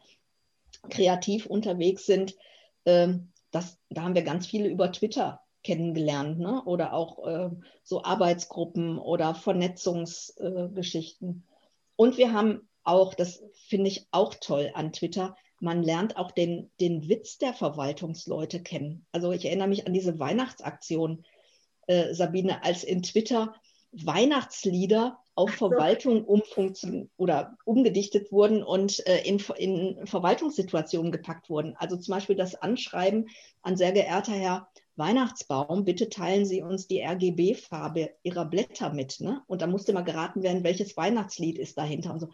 [0.91, 2.37] kreativ unterwegs sind,
[2.85, 6.63] ähm, das, da haben wir ganz viele über Twitter kennengelernt ne?
[6.65, 7.51] oder auch äh,
[7.83, 11.45] so Arbeitsgruppen oder Vernetzungsgeschichten.
[11.97, 16.71] Und wir haben auch, das finde ich auch toll an Twitter, man lernt auch den,
[16.81, 19.07] den Witz der Verwaltungsleute kennen.
[19.13, 21.25] Also ich erinnere mich an diese Weihnachtsaktion,
[21.87, 23.55] äh, Sabine, als in Twitter
[23.93, 26.25] Weihnachtslieder auf Verwaltung
[27.17, 31.75] oder umgedichtet wurden und äh, in, in Verwaltungssituationen gepackt wurden.
[31.77, 33.29] Also zum Beispiel das Anschreiben
[33.63, 39.21] an sehr geehrter Herr Weihnachtsbaum, bitte teilen Sie uns die RGB-Farbe Ihrer Blätter mit.
[39.21, 39.43] Ne?
[39.49, 42.29] Und da musste mal geraten werden, welches Weihnachtslied ist dahinter und so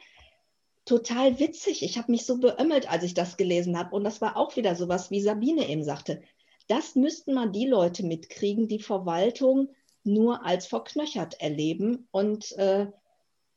[0.91, 1.85] total witzig.
[1.85, 3.95] Ich habe mich so beömmelt, als ich das gelesen habe.
[3.95, 6.21] Und das war auch wieder sowas, wie Sabine eben sagte.
[6.67, 9.69] Das müssten mal die Leute mitkriegen, die Verwaltung
[10.03, 12.89] nur als verknöchert erleben und äh,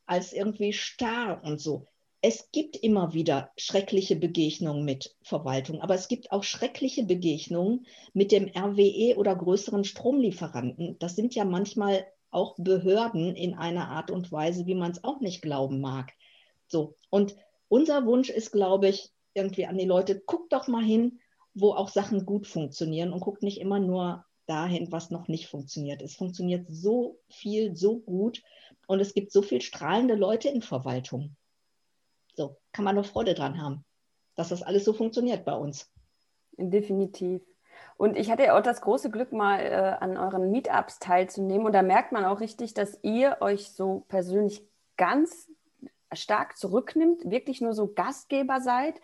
[0.05, 1.87] als irgendwie starr und so.
[2.21, 8.31] Es gibt immer wieder schreckliche Begegnungen mit Verwaltung, aber es gibt auch schreckliche Begegnungen mit
[8.31, 10.97] dem RWE oder größeren Stromlieferanten.
[10.99, 15.19] Das sind ja manchmal auch Behörden in einer Art und Weise, wie man es auch
[15.19, 16.13] nicht glauben mag.
[16.67, 16.95] So.
[17.09, 17.35] Und
[17.67, 21.19] unser Wunsch ist, glaube ich, irgendwie an die Leute, guckt doch mal hin,
[21.53, 26.01] wo auch Sachen gut funktionieren und guckt nicht immer nur dahin, was noch nicht funktioniert.
[26.01, 28.41] Es funktioniert so viel, so gut
[28.87, 31.35] und es gibt so viel strahlende Leute in Verwaltung.
[32.35, 33.85] So, kann man nur Freude dran haben,
[34.35, 35.91] dass das alles so funktioniert bei uns.
[36.57, 37.41] Definitiv.
[37.97, 41.65] Und ich hatte ja auch das große Glück, mal äh, an euren Meetups teilzunehmen.
[41.65, 44.61] Und da merkt man auch richtig, dass ihr euch so persönlich
[44.97, 45.49] ganz
[46.15, 48.95] stark zurücknimmt, wirklich nur so Gastgeber seid,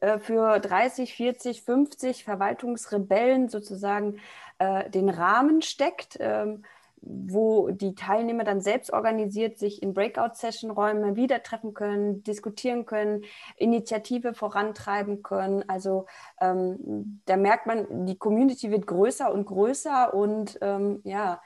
[0.00, 4.18] äh, für 30, 40, 50 Verwaltungsrebellen sozusagen
[4.58, 6.16] äh, den Rahmen steckt.
[6.20, 6.62] Ähm,
[7.06, 13.24] wo die Teilnehmer dann selbst organisiert sich in Breakout-Session-Räumen wieder treffen können, diskutieren können,
[13.56, 15.68] Initiative vorantreiben können.
[15.68, 16.06] Also
[16.40, 21.40] ähm, da merkt man, die Community wird größer und größer und ähm, ja,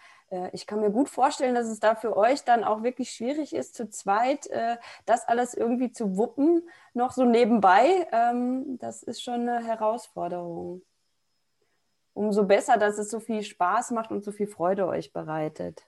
[0.52, 3.74] ich kann mir gut vorstellen, dass es da für euch dann auch wirklich schwierig ist,
[3.74, 8.06] zu zweit äh, das alles irgendwie zu wuppen, noch so nebenbei.
[8.12, 10.82] Ähm, das ist schon eine Herausforderung.
[12.14, 15.84] Umso besser, dass es so viel Spaß macht und so viel Freude euch bereitet.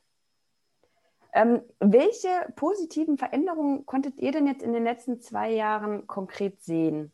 [1.32, 7.12] Ähm, welche positiven Veränderungen konntet ihr denn jetzt in den letzten zwei Jahren konkret sehen?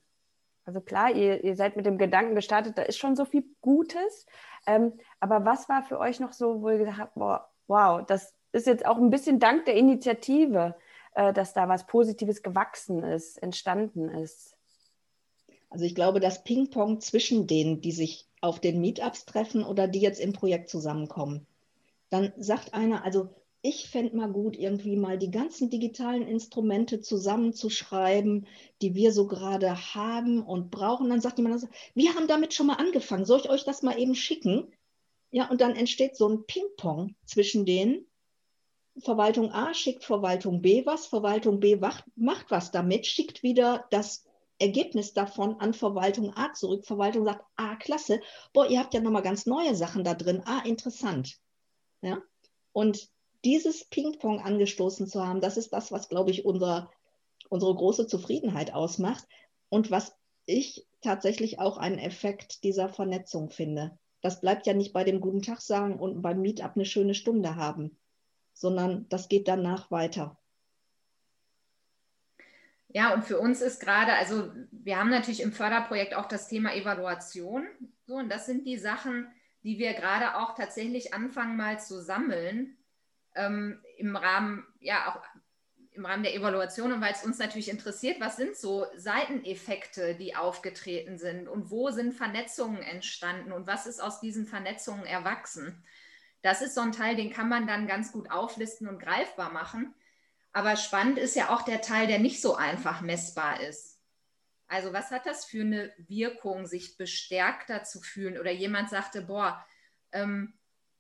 [0.69, 4.27] Also klar, ihr, ihr seid mit dem Gedanken gestartet, da ist schon so viel Gutes.
[4.67, 8.35] Ähm, aber was war für euch noch so, wo ihr gesagt habt, boah, wow, das
[8.53, 10.77] ist jetzt auch ein bisschen dank der Initiative,
[11.15, 14.59] äh, dass da was Positives gewachsen ist, entstanden ist?
[15.71, 20.01] Also ich glaube, das Ping-Pong zwischen denen, die sich auf den Meetups treffen oder die
[20.01, 21.47] jetzt im Projekt zusammenkommen,
[22.11, 28.47] dann sagt einer, also ich fände mal gut, irgendwie mal die ganzen digitalen Instrumente zusammenzuschreiben,
[28.83, 31.11] die wir so gerade haben und brauchen.
[31.11, 33.25] Dann sagt jemand, wir haben damit schon mal angefangen.
[33.25, 34.73] Soll ich euch das mal eben schicken?
[35.31, 38.07] Ja, und dann entsteht so ein Ping-Pong zwischen denen.
[39.01, 41.79] Verwaltung A schickt Verwaltung B was, Verwaltung B
[42.17, 44.25] macht was damit, schickt wieder das
[44.59, 46.85] Ergebnis davon an Verwaltung A zurück.
[46.85, 48.21] Verwaltung sagt, ah, klasse,
[48.53, 51.39] boah, ihr habt ja nochmal ganz neue Sachen da drin, ah, interessant.
[52.03, 52.23] Ja?
[52.73, 53.09] Und
[53.45, 56.91] dieses Ping-Pong angestoßen zu haben, das ist das, was, glaube ich, unser,
[57.49, 59.27] unsere große Zufriedenheit ausmacht
[59.69, 63.99] und was ich tatsächlich auch einen Effekt dieser Vernetzung finde.
[64.21, 67.57] Das bleibt ja nicht bei dem Guten Tag sagen und beim Meetup eine schöne Stunde
[67.57, 67.97] haben,
[68.53, 70.37] sondern das geht danach weiter.
[72.89, 76.75] Ja, und für uns ist gerade, also wir haben natürlich im Förderprojekt auch das Thema
[76.75, 77.67] Evaluation.
[78.07, 79.29] So, und das sind die Sachen,
[79.63, 82.78] die wir gerade auch tatsächlich anfangen mal zu sammeln,
[83.35, 85.23] ähm, im Rahmen, ja, auch
[85.99, 90.37] im Rahmen der Evaluation und weil es uns natürlich interessiert, was sind so Seiteneffekte, die
[90.37, 95.85] aufgetreten sind und wo sind Vernetzungen entstanden und was ist aus diesen Vernetzungen erwachsen.
[96.43, 99.93] Das ist so ein Teil, den kann man dann ganz gut auflisten und greifbar machen.
[100.53, 103.99] Aber spannend ist ja auch der Teil, der nicht so einfach messbar ist.
[104.69, 108.39] Also was hat das für eine Wirkung, sich bestärkter zu fühlen?
[108.39, 109.65] Oder jemand sagte, boah,
[110.13, 110.55] ähm,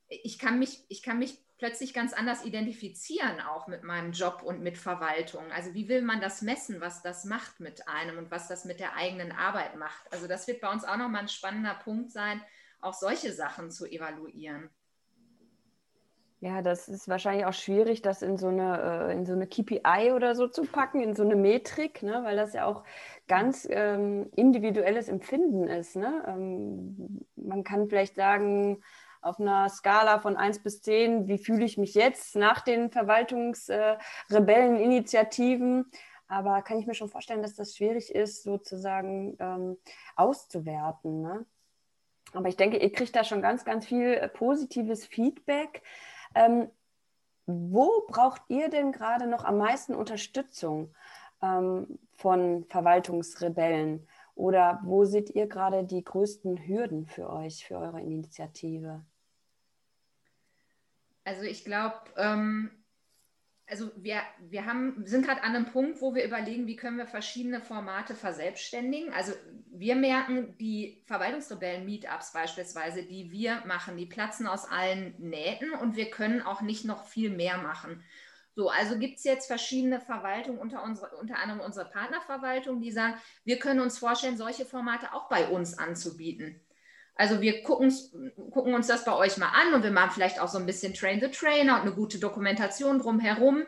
[0.09, 4.62] ich, kann mich, ich kann mich plötzlich ganz anders identifizieren, auch mit meinem Job und
[4.62, 5.44] mit Verwaltung.
[5.53, 8.81] Also wie will man das messen, was das macht mit einem und was das mit
[8.81, 10.11] der eigenen Arbeit macht?
[10.12, 12.40] Also das wird bei uns auch nochmal ein spannender Punkt sein,
[12.81, 14.71] auch solche Sachen zu evaluieren.
[16.40, 20.12] Ja, das ist wahrscheinlich auch schwierig, das in so eine, äh, in so eine KPI
[20.14, 22.21] oder so zu packen, in so eine Metrik, ne?
[22.23, 22.85] weil das ja auch
[23.27, 25.97] ganz ähm, individuelles Empfinden ist.
[25.97, 26.23] Ne?
[26.29, 28.85] Ähm, man kann vielleicht sagen,
[29.21, 35.91] auf einer Skala von 1 bis 10, wie fühle ich mich jetzt nach den Verwaltungsrebelleninitiativen?
[36.29, 39.79] Aber kann ich mir schon vorstellen, dass das schwierig ist, sozusagen ähm,
[40.15, 41.23] auszuwerten.
[41.23, 41.47] Ne?
[42.35, 45.83] Aber ich denke, ihr kriegt da schon ganz, ganz viel äh, positives Feedback.
[46.35, 46.71] Ähm,
[47.47, 50.95] wo braucht ihr denn gerade noch am meisten Unterstützung
[51.41, 54.07] ähm, von Verwaltungsrebellen?
[54.38, 59.05] Oder wo seht ihr gerade die größten Hürden für euch, für eure Initiative?
[61.24, 62.70] Also ich glaube, ähm,
[63.66, 67.09] also wir, wir haben, sind gerade an einem Punkt, wo wir überlegen, wie können wir
[67.09, 69.12] verschiedene Formate verselbstständigen.
[69.12, 69.33] Also
[69.72, 76.11] wir merken, die Verwaltungsrebellen-Meetups beispielsweise, die wir machen, die platzen aus allen Nähten und wir
[76.11, 78.05] können auch nicht noch viel mehr machen.
[78.59, 83.14] So, also gibt es jetzt verschiedene Verwaltungen, unter, unsere, unter anderem unsere Partnerverwaltung, die sagen,
[83.44, 86.61] wir können uns vorstellen, solche Formate auch bei uns anzubieten.
[87.14, 90.59] Also wir gucken, uns das bei euch mal an und wir machen vielleicht auch so
[90.59, 93.62] ein bisschen Train the Trainer und eine gute Dokumentation drumherum.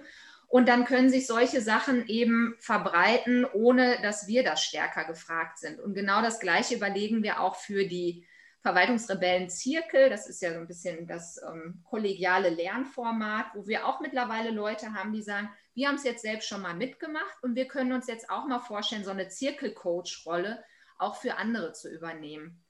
[0.49, 5.79] Und dann können sich solche Sachen eben verbreiten, ohne dass wir das stärker gefragt sind.
[5.79, 8.27] Und genau das Gleiche überlegen wir auch für die
[8.63, 10.11] Verwaltungsrebellen-Zirkel.
[10.11, 14.93] Das ist ja so ein bisschen das ähm, kollegiale Lernformat, wo wir auch mittlerweile Leute
[14.93, 18.07] haben, die sagen, wir haben es jetzt selbst schon mal mitgemacht und wir können uns
[18.07, 20.63] jetzt auch mal vorstellen, so eine Zirkelcoach-Rolle
[20.99, 22.63] auch für andere zu übernehmen.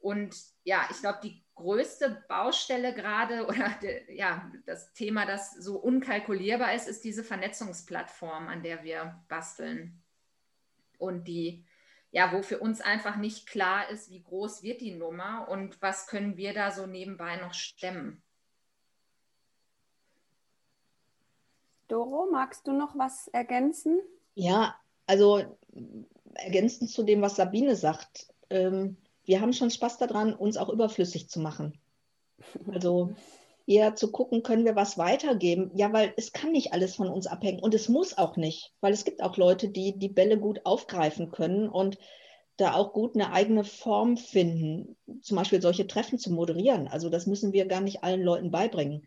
[0.00, 5.78] Und ja, ich glaube, die größte Baustelle gerade oder de, ja, das Thema, das so
[5.78, 10.02] unkalkulierbar ist, ist diese Vernetzungsplattform, an der wir basteln.
[10.98, 11.64] Und die
[12.10, 16.06] ja, wo für uns einfach nicht klar ist, wie groß wird die Nummer und was
[16.06, 18.22] können wir da so nebenbei noch stemmen.
[21.88, 24.00] Doro, magst du noch was ergänzen?
[24.34, 24.74] Ja,
[25.06, 25.58] also
[26.34, 28.28] ergänzend zu dem, was Sabine sagt.
[28.50, 31.78] Ähm, wir haben schon Spaß daran, uns auch überflüssig zu machen.
[32.70, 33.14] Also
[33.68, 35.70] eher zu gucken, können wir was weitergeben?
[35.74, 38.92] Ja, weil es kann nicht alles von uns abhängen und es muss auch nicht, weil
[38.92, 41.98] es gibt auch Leute, die die Bälle gut aufgreifen können und
[42.56, 46.88] da auch gut eine eigene Form finden, zum Beispiel solche Treffen zu moderieren.
[46.88, 49.06] Also das müssen wir gar nicht allen Leuten beibringen.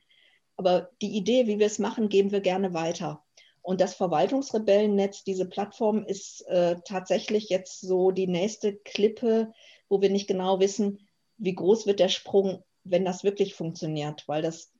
[0.55, 3.23] Aber die Idee, wie wir es machen, geben wir gerne weiter.
[3.61, 9.51] Und das Verwaltungsrebellennetz, diese Plattform, ist äh, tatsächlich jetzt so die nächste Klippe,
[9.89, 11.07] wo wir nicht genau wissen,
[11.37, 14.27] wie groß wird der Sprung, wenn das wirklich funktioniert.
[14.27, 14.71] Weil das,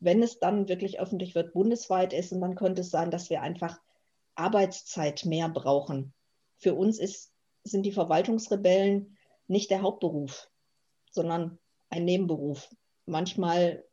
[0.00, 3.42] wenn es dann wirklich öffentlich wird, bundesweit ist, und dann könnte es sein, dass wir
[3.42, 3.80] einfach
[4.34, 6.12] Arbeitszeit mehr brauchen.
[6.58, 7.32] Für uns ist,
[7.64, 9.16] sind die Verwaltungsrebellen
[9.48, 10.50] nicht der Hauptberuf,
[11.10, 11.58] sondern
[11.90, 12.68] ein Nebenberuf.
[13.06, 13.84] Manchmal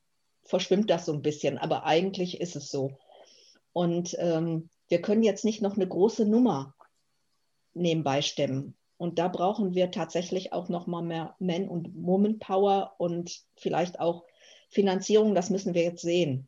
[0.43, 2.97] verschwimmt das so ein bisschen, aber eigentlich ist es so.
[3.71, 6.75] Und ähm, wir können jetzt nicht noch eine große Nummer
[7.73, 8.75] nebenbei stemmen.
[8.97, 14.23] Und da brauchen wir tatsächlich auch noch mal mehr Men- und Woman-Power und vielleicht auch
[14.69, 15.35] Finanzierung.
[15.35, 16.47] Das müssen wir jetzt sehen,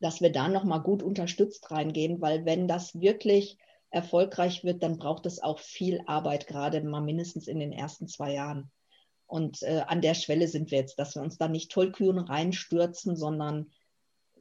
[0.00, 3.58] dass wir da noch mal gut unterstützt reingehen, weil wenn das wirklich
[3.90, 8.34] erfolgreich wird, dann braucht es auch viel Arbeit, gerade mal mindestens in den ersten zwei
[8.34, 8.70] Jahren.
[9.26, 13.16] Und äh, an der Schwelle sind wir jetzt, dass wir uns da nicht tollkühn reinstürzen,
[13.16, 13.70] sondern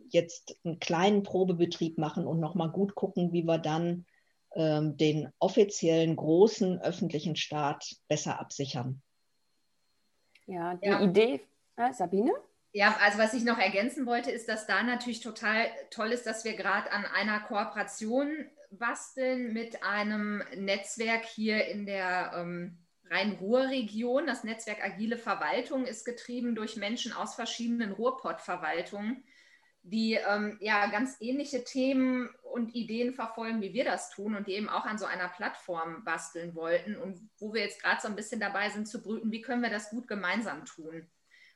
[0.10, 4.06] jetzt einen kleinen Probebetrieb machen und nochmal gut gucken, wie wir dann
[4.56, 9.02] ähm, den offiziellen großen öffentlichen Staat besser absichern.
[10.46, 11.02] Ja, die ja.
[11.02, 11.42] Idee,
[11.78, 12.34] äh, Sabine?
[12.74, 16.44] Ja, also was ich noch ergänzen wollte, ist, dass da natürlich total toll ist, dass
[16.44, 22.80] wir gerade an einer Kooperation basteln mit einem Netzwerk hier in der ähm,
[23.12, 24.26] Rhein-Ruhr-Region.
[24.26, 29.24] Das Netzwerk Agile Verwaltung ist getrieben durch Menschen aus verschiedenen Ruhrpott-Verwaltungen,
[29.84, 34.54] die ähm, ja ganz ähnliche Themen und Ideen verfolgen, wie wir das tun und die
[34.54, 38.16] eben auch an so einer Plattform basteln wollten und wo wir jetzt gerade so ein
[38.16, 41.10] bisschen dabei sind zu brüten, wie können wir das gut gemeinsam tun.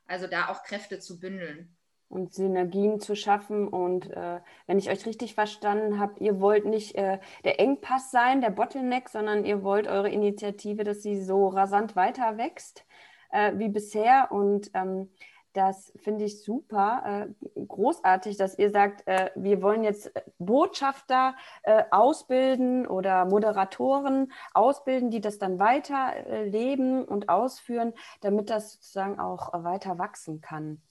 [0.08, 1.78] Also da auch Kräfte zu bündeln
[2.10, 3.68] und Synergien zu schaffen.
[3.68, 8.42] Und äh, wenn ich euch richtig verstanden habe, ihr wollt nicht äh, der Engpass sein,
[8.42, 12.86] der Bottleneck, sondern ihr wollt eure Initiative, dass sie so rasant weiter wächst
[13.32, 14.32] äh, wie bisher.
[14.32, 15.10] Und ähm,
[15.58, 21.84] das finde ich super, äh, großartig, dass ihr sagt, äh, wir wollen jetzt Botschafter äh,
[21.92, 26.14] ausbilden oder Moderatoren ausbilden, die das dann weiter
[26.46, 30.82] leben und ausführen, damit das sozusagen auch weiter wachsen kann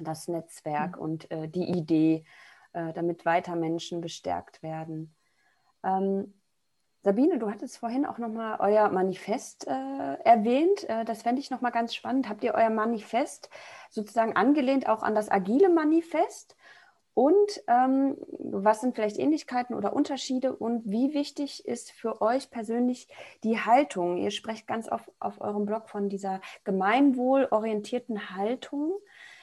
[0.00, 1.02] das Netzwerk mhm.
[1.02, 2.24] und äh, die Idee,
[2.72, 5.14] äh, damit weiter Menschen bestärkt werden.
[5.82, 6.34] Ähm,
[7.02, 10.88] Sabine, du hattest vorhin auch nochmal euer Manifest äh, erwähnt.
[10.88, 12.28] Äh, das fände ich nochmal ganz spannend.
[12.28, 13.50] Habt ihr euer Manifest
[13.88, 16.56] sozusagen angelehnt auch an das agile Manifest?
[17.14, 23.08] Und ähm, was sind vielleicht Ähnlichkeiten oder Unterschiede und wie wichtig ist für euch persönlich
[23.42, 24.18] die Haltung?
[24.18, 28.92] Ihr sprecht ganz oft auf eurem Blog von dieser gemeinwohlorientierten Haltung.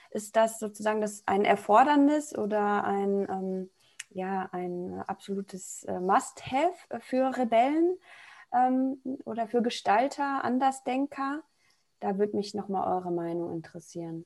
[0.09, 3.69] Ist das sozusagen das ein Erfordernis oder ein, ähm,
[4.15, 7.99] ja, ein absolutes äh, Must-Have für Rebellen
[8.53, 11.43] ähm, oder für Gestalter, Andersdenker?
[11.99, 14.25] Da würde mich nochmal eure Meinung interessieren.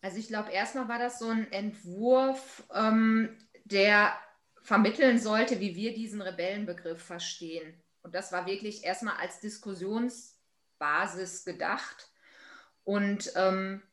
[0.00, 4.12] Also ich glaube, erstmal war das so ein Entwurf, ähm, der
[4.60, 7.80] vermitteln sollte, wie wir diesen Rebellenbegriff verstehen.
[8.02, 12.10] Und das war wirklich erstmal als Diskussionsbasis gedacht.
[12.82, 13.84] Und ähm,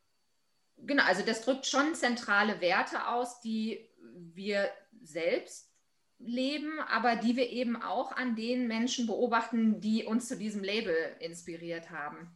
[0.78, 3.89] genau, also das drückt schon zentrale Werte aus, die
[4.34, 4.68] wir
[5.02, 5.70] selbst
[6.18, 10.94] leben, aber die wir eben auch an den Menschen beobachten, die uns zu diesem Label
[11.18, 12.30] inspiriert haben.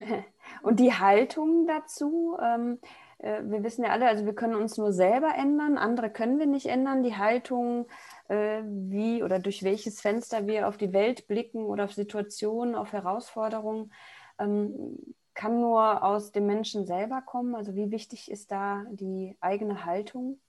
[0.62, 2.78] Und die Haltung dazu, ähm,
[3.18, 6.46] äh, wir wissen ja alle, also wir können uns nur selber ändern, andere können wir
[6.46, 7.02] nicht ändern.
[7.02, 7.86] Die Haltung,
[8.28, 12.92] äh, wie oder durch welches Fenster wir auf die Welt blicken oder auf Situationen, auf
[12.92, 13.92] Herausforderungen,
[14.38, 14.98] ähm,
[15.36, 17.54] kann nur aus dem Menschen selber kommen?
[17.54, 20.40] Also wie wichtig ist da die eigene Haltung?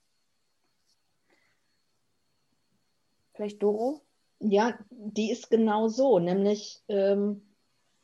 [3.34, 4.02] Vielleicht Doro?
[4.40, 7.42] Ja, die ist genau so, nämlich ähm,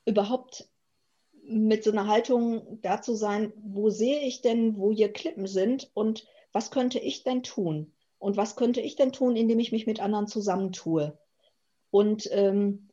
[0.05, 0.67] überhaupt
[1.45, 5.89] mit so einer Haltung da zu sein, wo sehe ich denn, wo hier Klippen sind
[5.93, 7.93] und was könnte ich denn tun?
[8.19, 11.17] Und was könnte ich denn tun, indem ich mich mit anderen zusammentue?
[11.91, 12.89] Und ähm,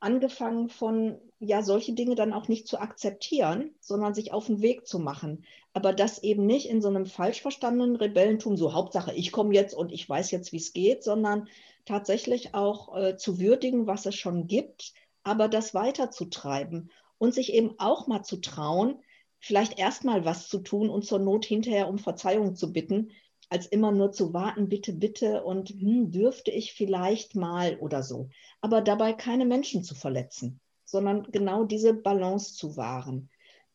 [0.00, 4.86] angefangen von ja solche Dinge dann auch nicht zu akzeptieren, sondern sich auf den Weg
[4.86, 5.44] zu machen.
[5.72, 9.74] Aber das eben nicht in so einem falsch verstandenen Rebellentum, so Hauptsache, ich komme jetzt
[9.74, 11.48] und ich weiß jetzt, wie es geht, sondern
[11.84, 14.92] tatsächlich auch äh, zu würdigen, was es schon gibt,
[15.24, 19.02] aber das weiterzutreiben und sich eben auch mal zu trauen,
[19.40, 23.10] vielleicht erstmal was zu tun und zur Not hinterher um Verzeihung zu bitten,
[23.48, 28.28] als immer nur zu warten, bitte, bitte und hm, dürfte ich vielleicht mal oder so.
[28.60, 30.61] Aber dabei keine Menschen zu verletzen
[30.92, 33.30] sondern genau diese Balance zu wahren.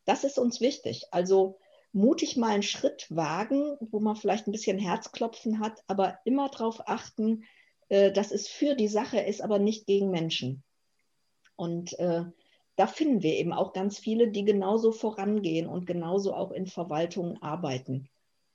[0.06, 1.04] Das ist uns wichtig.
[1.10, 1.58] Also
[1.92, 6.88] mutig mal einen Schritt wagen, wo man vielleicht ein bisschen Herzklopfen hat, aber immer darauf
[6.88, 7.44] achten,
[7.88, 10.62] äh, dass es für die Sache ist, aber nicht gegen Menschen.
[11.56, 12.24] Und äh,
[12.76, 17.42] da finden wir eben auch ganz viele, die genauso vorangehen und genauso auch in Verwaltungen
[17.42, 18.08] arbeiten.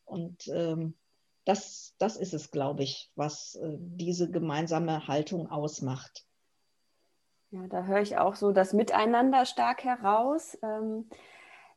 [0.05, 0.95] Und ähm,
[1.43, 6.25] das, das ist es, glaube ich, was äh, diese gemeinsame Haltung ausmacht.
[7.53, 10.57] Ja, da höre ich auch so das Miteinander stark heraus.
[10.63, 11.07] Ähm,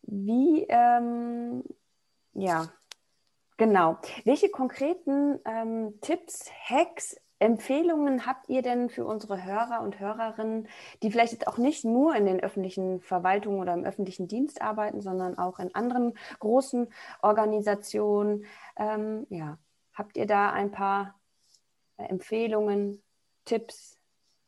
[0.01, 1.65] wie, ähm,
[2.33, 2.69] ja,
[3.59, 3.99] genau.
[4.25, 10.67] Welche konkreten ähm, Tipps, Hacks, Empfehlungen habt ihr denn für unsere Hörer und Hörerinnen,
[11.03, 15.03] die vielleicht jetzt auch nicht nur in den öffentlichen Verwaltungen oder im öffentlichen Dienst arbeiten,
[15.03, 18.47] sondern auch in anderen großen Organisationen?
[18.79, 19.59] Ähm, ja,
[19.93, 21.21] habt ihr da ein paar
[21.99, 23.03] äh, Empfehlungen,
[23.45, 23.99] Tipps,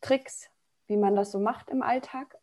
[0.01, 0.49] Tricks,
[0.89, 2.37] wie man das so macht im Alltag?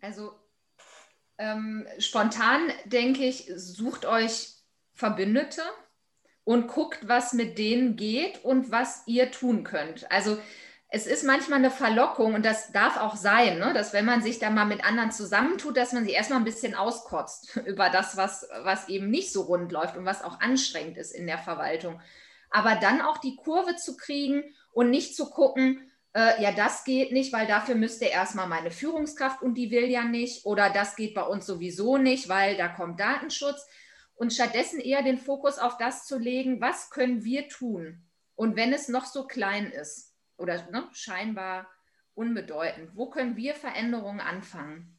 [0.00, 0.32] Also
[1.38, 4.54] ähm, spontan denke ich, sucht euch
[4.94, 5.62] Verbündete
[6.44, 10.10] und guckt, was mit denen geht und was ihr tun könnt.
[10.10, 10.38] Also
[10.88, 13.74] es ist manchmal eine Verlockung und das darf auch sein, ne?
[13.74, 16.74] dass wenn man sich da mal mit anderen zusammentut, dass man sich erstmal ein bisschen
[16.74, 21.12] auskotzt über das, was, was eben nicht so rund läuft und was auch anstrengend ist
[21.12, 22.00] in der Verwaltung.
[22.50, 24.42] Aber dann auch die Kurve zu kriegen
[24.78, 29.42] und nicht zu gucken, äh, ja, das geht nicht, weil dafür müsste erstmal meine Führungskraft
[29.42, 30.46] und die will ja nicht.
[30.46, 33.66] Oder das geht bei uns sowieso nicht, weil da kommt Datenschutz.
[34.14, 38.04] Und stattdessen eher den Fokus auf das zu legen, was können wir tun?
[38.36, 41.68] Und wenn es noch so klein ist oder ne, scheinbar
[42.14, 44.97] unbedeutend, wo können wir Veränderungen anfangen?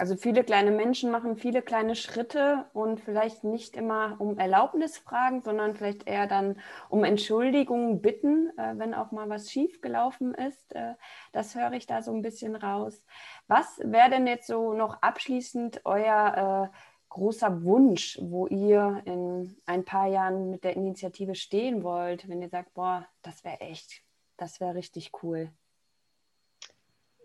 [0.00, 5.42] Also viele kleine Menschen machen viele kleine Schritte und vielleicht nicht immer um Erlaubnis fragen,
[5.42, 10.74] sondern vielleicht eher dann um Entschuldigung bitten, äh, wenn auch mal was schief gelaufen ist.
[10.74, 10.94] Äh,
[11.32, 13.04] das höre ich da so ein bisschen raus.
[13.46, 16.76] Was wäre denn jetzt so noch abschließend euer äh,
[17.10, 22.48] großer Wunsch, wo ihr in ein paar Jahren mit der Initiative stehen wollt, wenn ihr
[22.48, 24.02] sagt, boah, das wäre echt,
[24.38, 25.52] das wäre richtig cool?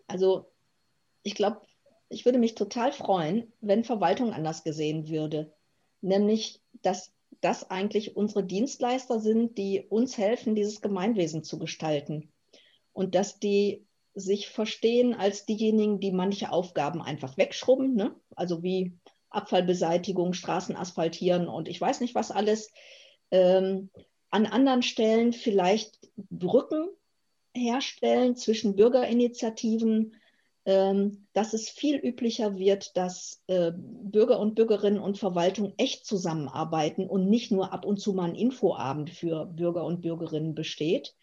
[0.07, 0.51] Also
[1.23, 1.61] ich glaube,
[2.09, 5.53] ich würde mich total freuen, wenn Verwaltung anders gesehen würde.
[6.01, 12.31] Nämlich, dass das eigentlich unsere Dienstleister sind, die uns helfen, dieses Gemeinwesen zu gestalten.
[12.93, 18.15] Und dass die sich verstehen als diejenigen, die manche Aufgaben einfach wegschrubben, ne?
[18.35, 18.93] also wie
[19.29, 22.71] Abfallbeseitigung, Straßen asphaltieren und ich weiß nicht was alles.
[23.31, 23.89] Ähm,
[24.29, 26.87] an anderen Stellen vielleicht Brücken
[27.53, 30.15] herstellen zwischen Bürgerinitiativen,
[30.65, 37.29] dass es viel üblicher wird, dass äh, Bürger und Bürgerinnen und Verwaltung echt zusammenarbeiten und
[37.29, 41.13] nicht nur ab und zu mal ein Infoabend für Bürger und Bürgerinnen besteht,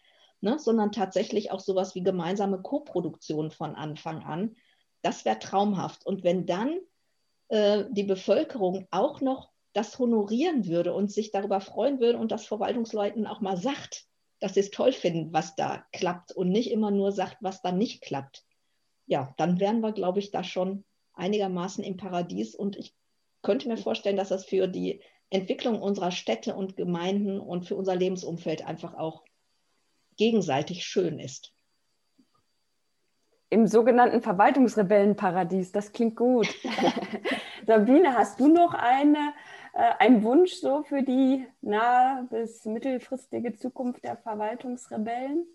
[0.40, 4.54] ne, sondern tatsächlich auch sowas wie gemeinsame Koproduktion von Anfang an.
[5.02, 6.06] Das wäre traumhaft.
[6.06, 6.78] Und wenn dann
[7.48, 12.46] äh, die Bevölkerung auch noch das honorieren würde und sich darüber freuen würde und das
[12.46, 14.04] Verwaltungsleuten auch mal sagt,
[14.38, 17.72] dass sie es toll finden, was da klappt und nicht immer nur sagt, was da
[17.72, 18.44] nicht klappt
[19.06, 20.84] ja, dann wären wir, glaube ich, da schon
[21.14, 22.54] einigermaßen im Paradies.
[22.54, 22.94] Und ich
[23.42, 25.00] könnte mir vorstellen, dass das für die
[25.30, 29.24] Entwicklung unserer Städte und Gemeinden und für unser Lebensumfeld einfach auch
[30.16, 31.52] gegenseitig schön ist.
[33.48, 36.48] Im sogenannten Verwaltungsrebellenparadies, das klingt gut.
[37.66, 39.34] Sabine, hast du noch eine,
[39.74, 45.46] äh, einen Wunsch so für die nahe bis mittelfristige Zukunft der Verwaltungsrebellen?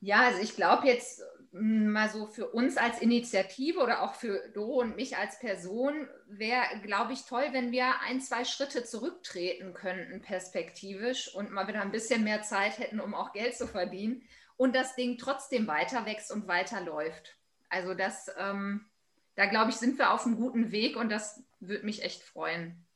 [0.00, 1.22] Ja, also ich glaube jetzt
[1.52, 6.62] mal so für uns als Initiative oder auch für Doro und mich als Person wäre,
[6.82, 11.90] glaube ich, toll, wenn wir ein, zwei Schritte zurücktreten könnten, perspektivisch und mal wieder ein
[11.90, 14.22] bisschen mehr Zeit hätten, um auch Geld zu verdienen
[14.56, 17.36] und das Ding trotzdem weiter wächst und weiter läuft.
[17.68, 18.86] Also das, ähm,
[19.34, 22.86] da glaube ich, sind wir auf einem guten Weg und das würde mich echt freuen.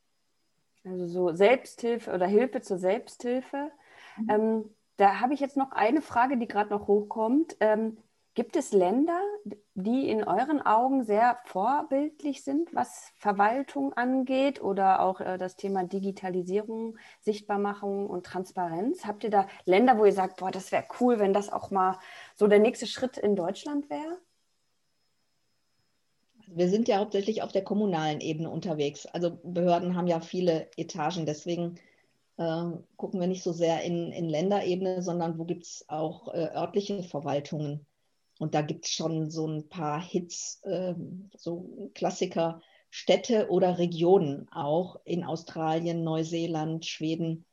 [0.85, 3.71] Also so Selbsthilfe oder Hilfe zur Selbsthilfe.
[4.17, 4.29] Mhm.
[4.29, 7.57] Ähm, da habe ich jetzt noch eine Frage, die gerade noch hochkommt.
[7.59, 7.97] Ähm,
[8.35, 9.21] Gibt es Länder,
[9.75, 15.85] die in euren Augen sehr vorbildlich sind, was Verwaltung angeht oder auch äh, das Thema
[15.85, 19.05] Digitalisierung, Sichtbarmachung und Transparenz?
[19.05, 21.97] Habt ihr da Länder, wo ihr sagt, boah, das wäre cool, wenn das auch mal
[22.35, 24.17] so der nächste Schritt in Deutschland wäre?
[26.47, 29.05] Wir sind ja hauptsächlich auf der kommunalen Ebene unterwegs.
[29.05, 31.79] Also Behörden haben ja viele Etagen, deswegen
[32.35, 32.65] äh,
[32.97, 37.01] gucken wir nicht so sehr in, in Länderebene, sondern wo gibt es auch äh, örtliche
[37.01, 37.85] Verwaltungen
[38.39, 40.95] und da gibt es schon so ein paar Hits, äh,
[41.35, 47.45] so Klassiker, Städte oder Regionen auch in Australien, Neuseeland, Schweden,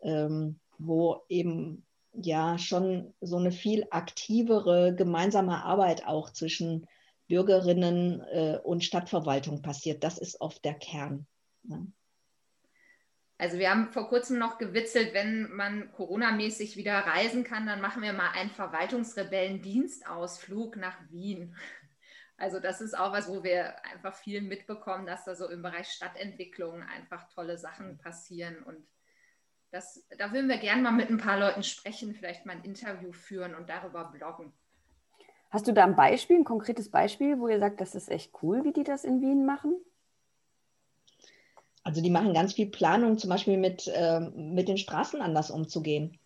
[0.00, 6.86] ähm, wo eben ja schon so eine viel aktivere gemeinsame Arbeit auch zwischen
[7.28, 10.02] Bürgerinnen äh, und Stadtverwaltung passiert.
[10.02, 11.26] Das ist oft der Kern.
[11.62, 11.86] Ne?
[13.40, 18.02] Also wir haben vor kurzem noch gewitzelt, wenn man Corona-mäßig wieder reisen kann, dann machen
[18.02, 21.56] wir mal einen Verwaltungsrebellen-Dienstausflug nach Wien.
[22.36, 25.88] Also das ist auch was, wo wir einfach viel mitbekommen, dass da so im Bereich
[25.88, 28.62] Stadtentwicklung einfach tolle Sachen passieren.
[28.62, 28.86] Und
[29.70, 33.12] das, da würden wir gerne mal mit ein paar Leuten sprechen, vielleicht mal ein Interview
[33.12, 34.52] führen und darüber bloggen.
[35.48, 38.64] Hast du da ein Beispiel, ein konkretes Beispiel, wo ihr sagt, das ist echt cool,
[38.64, 39.82] wie die das in Wien machen?
[41.90, 46.18] Also die machen ganz viel Planung, zum Beispiel mit, äh, mit den Straßen anders umzugehen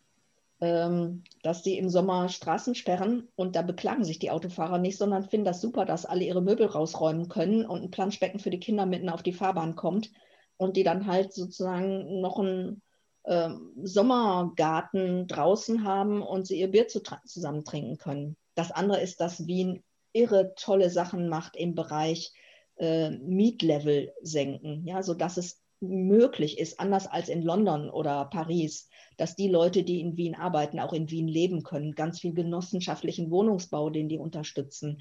[0.60, 5.28] ähm, dass sie im Sommer Straßen sperren und da beklagen sich die Autofahrer nicht, sondern
[5.28, 8.86] finden das super, dass alle ihre Möbel rausräumen können und ein Planschbecken für die Kinder
[8.86, 10.10] mitten auf die Fahrbahn kommt
[10.56, 12.82] und die dann halt sozusagen noch einen
[13.24, 13.50] äh,
[13.82, 18.36] Sommergarten draußen haben und sie ihr Bier zu zusammen trinken können.
[18.54, 22.32] Das andere ist, dass Wien irre tolle Sachen macht im Bereich
[22.76, 29.36] äh, Mietlevel senken, ja, sodass es möglich ist, anders als in London oder Paris, dass
[29.36, 31.94] die Leute, die in Wien arbeiten, auch in Wien leben können.
[31.94, 35.00] Ganz viel genossenschaftlichen Wohnungsbau, den die unterstützen.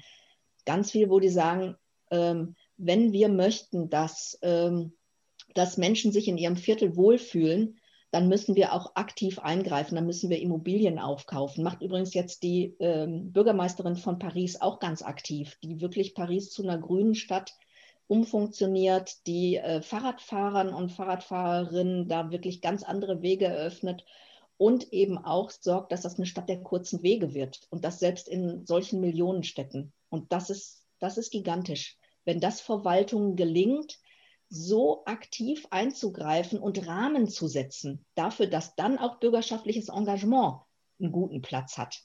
[0.64, 1.76] Ganz viel, wo die sagen,
[2.10, 4.92] ähm, wenn wir möchten, dass, ähm,
[5.54, 7.78] dass Menschen sich in ihrem Viertel wohlfühlen,
[8.10, 11.64] dann müssen wir auch aktiv eingreifen, dann müssen wir Immobilien aufkaufen.
[11.64, 16.62] Macht übrigens jetzt die ähm, Bürgermeisterin von Paris auch ganz aktiv, die wirklich Paris zu
[16.62, 17.52] einer grünen Stadt
[18.06, 24.04] umfunktioniert, die äh, Fahrradfahrern und Fahrradfahrerinnen da wirklich ganz andere Wege eröffnet
[24.56, 28.28] und eben auch sorgt, dass das eine Stadt der kurzen Wege wird und das selbst
[28.28, 29.92] in solchen Millionenstädten.
[30.10, 31.96] Und das ist, das ist gigantisch.
[32.24, 33.98] Wenn das Verwaltungen gelingt,
[34.48, 40.60] so aktiv einzugreifen und Rahmen zu setzen dafür, dass dann auch bürgerschaftliches Engagement
[41.00, 42.04] einen guten Platz hat.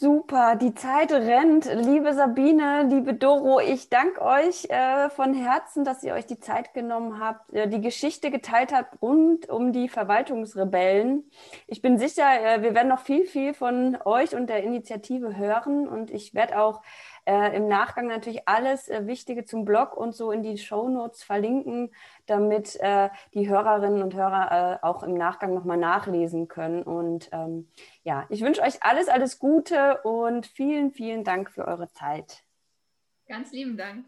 [0.00, 1.66] Super, die Zeit rennt.
[1.66, 6.72] Liebe Sabine, liebe Doro, ich danke euch äh, von Herzen, dass ihr euch die Zeit
[6.72, 11.30] genommen habt, äh, die Geschichte geteilt habt rund um die Verwaltungsrebellen.
[11.66, 15.86] Ich bin sicher, äh, wir werden noch viel, viel von euch und der Initiative hören
[15.86, 16.80] und ich werde auch
[17.26, 21.22] äh, im Nachgang natürlich alles äh, Wichtige zum Blog und so in die Show Notes
[21.22, 21.90] verlinken,
[22.26, 26.82] damit äh, die Hörerinnen und Hörer äh, auch im Nachgang nochmal nachlesen können.
[26.82, 27.68] Und ähm,
[28.02, 32.44] ja, ich wünsche euch alles, alles Gute und vielen, vielen Dank für eure Zeit.
[33.28, 34.06] Ganz lieben Dank.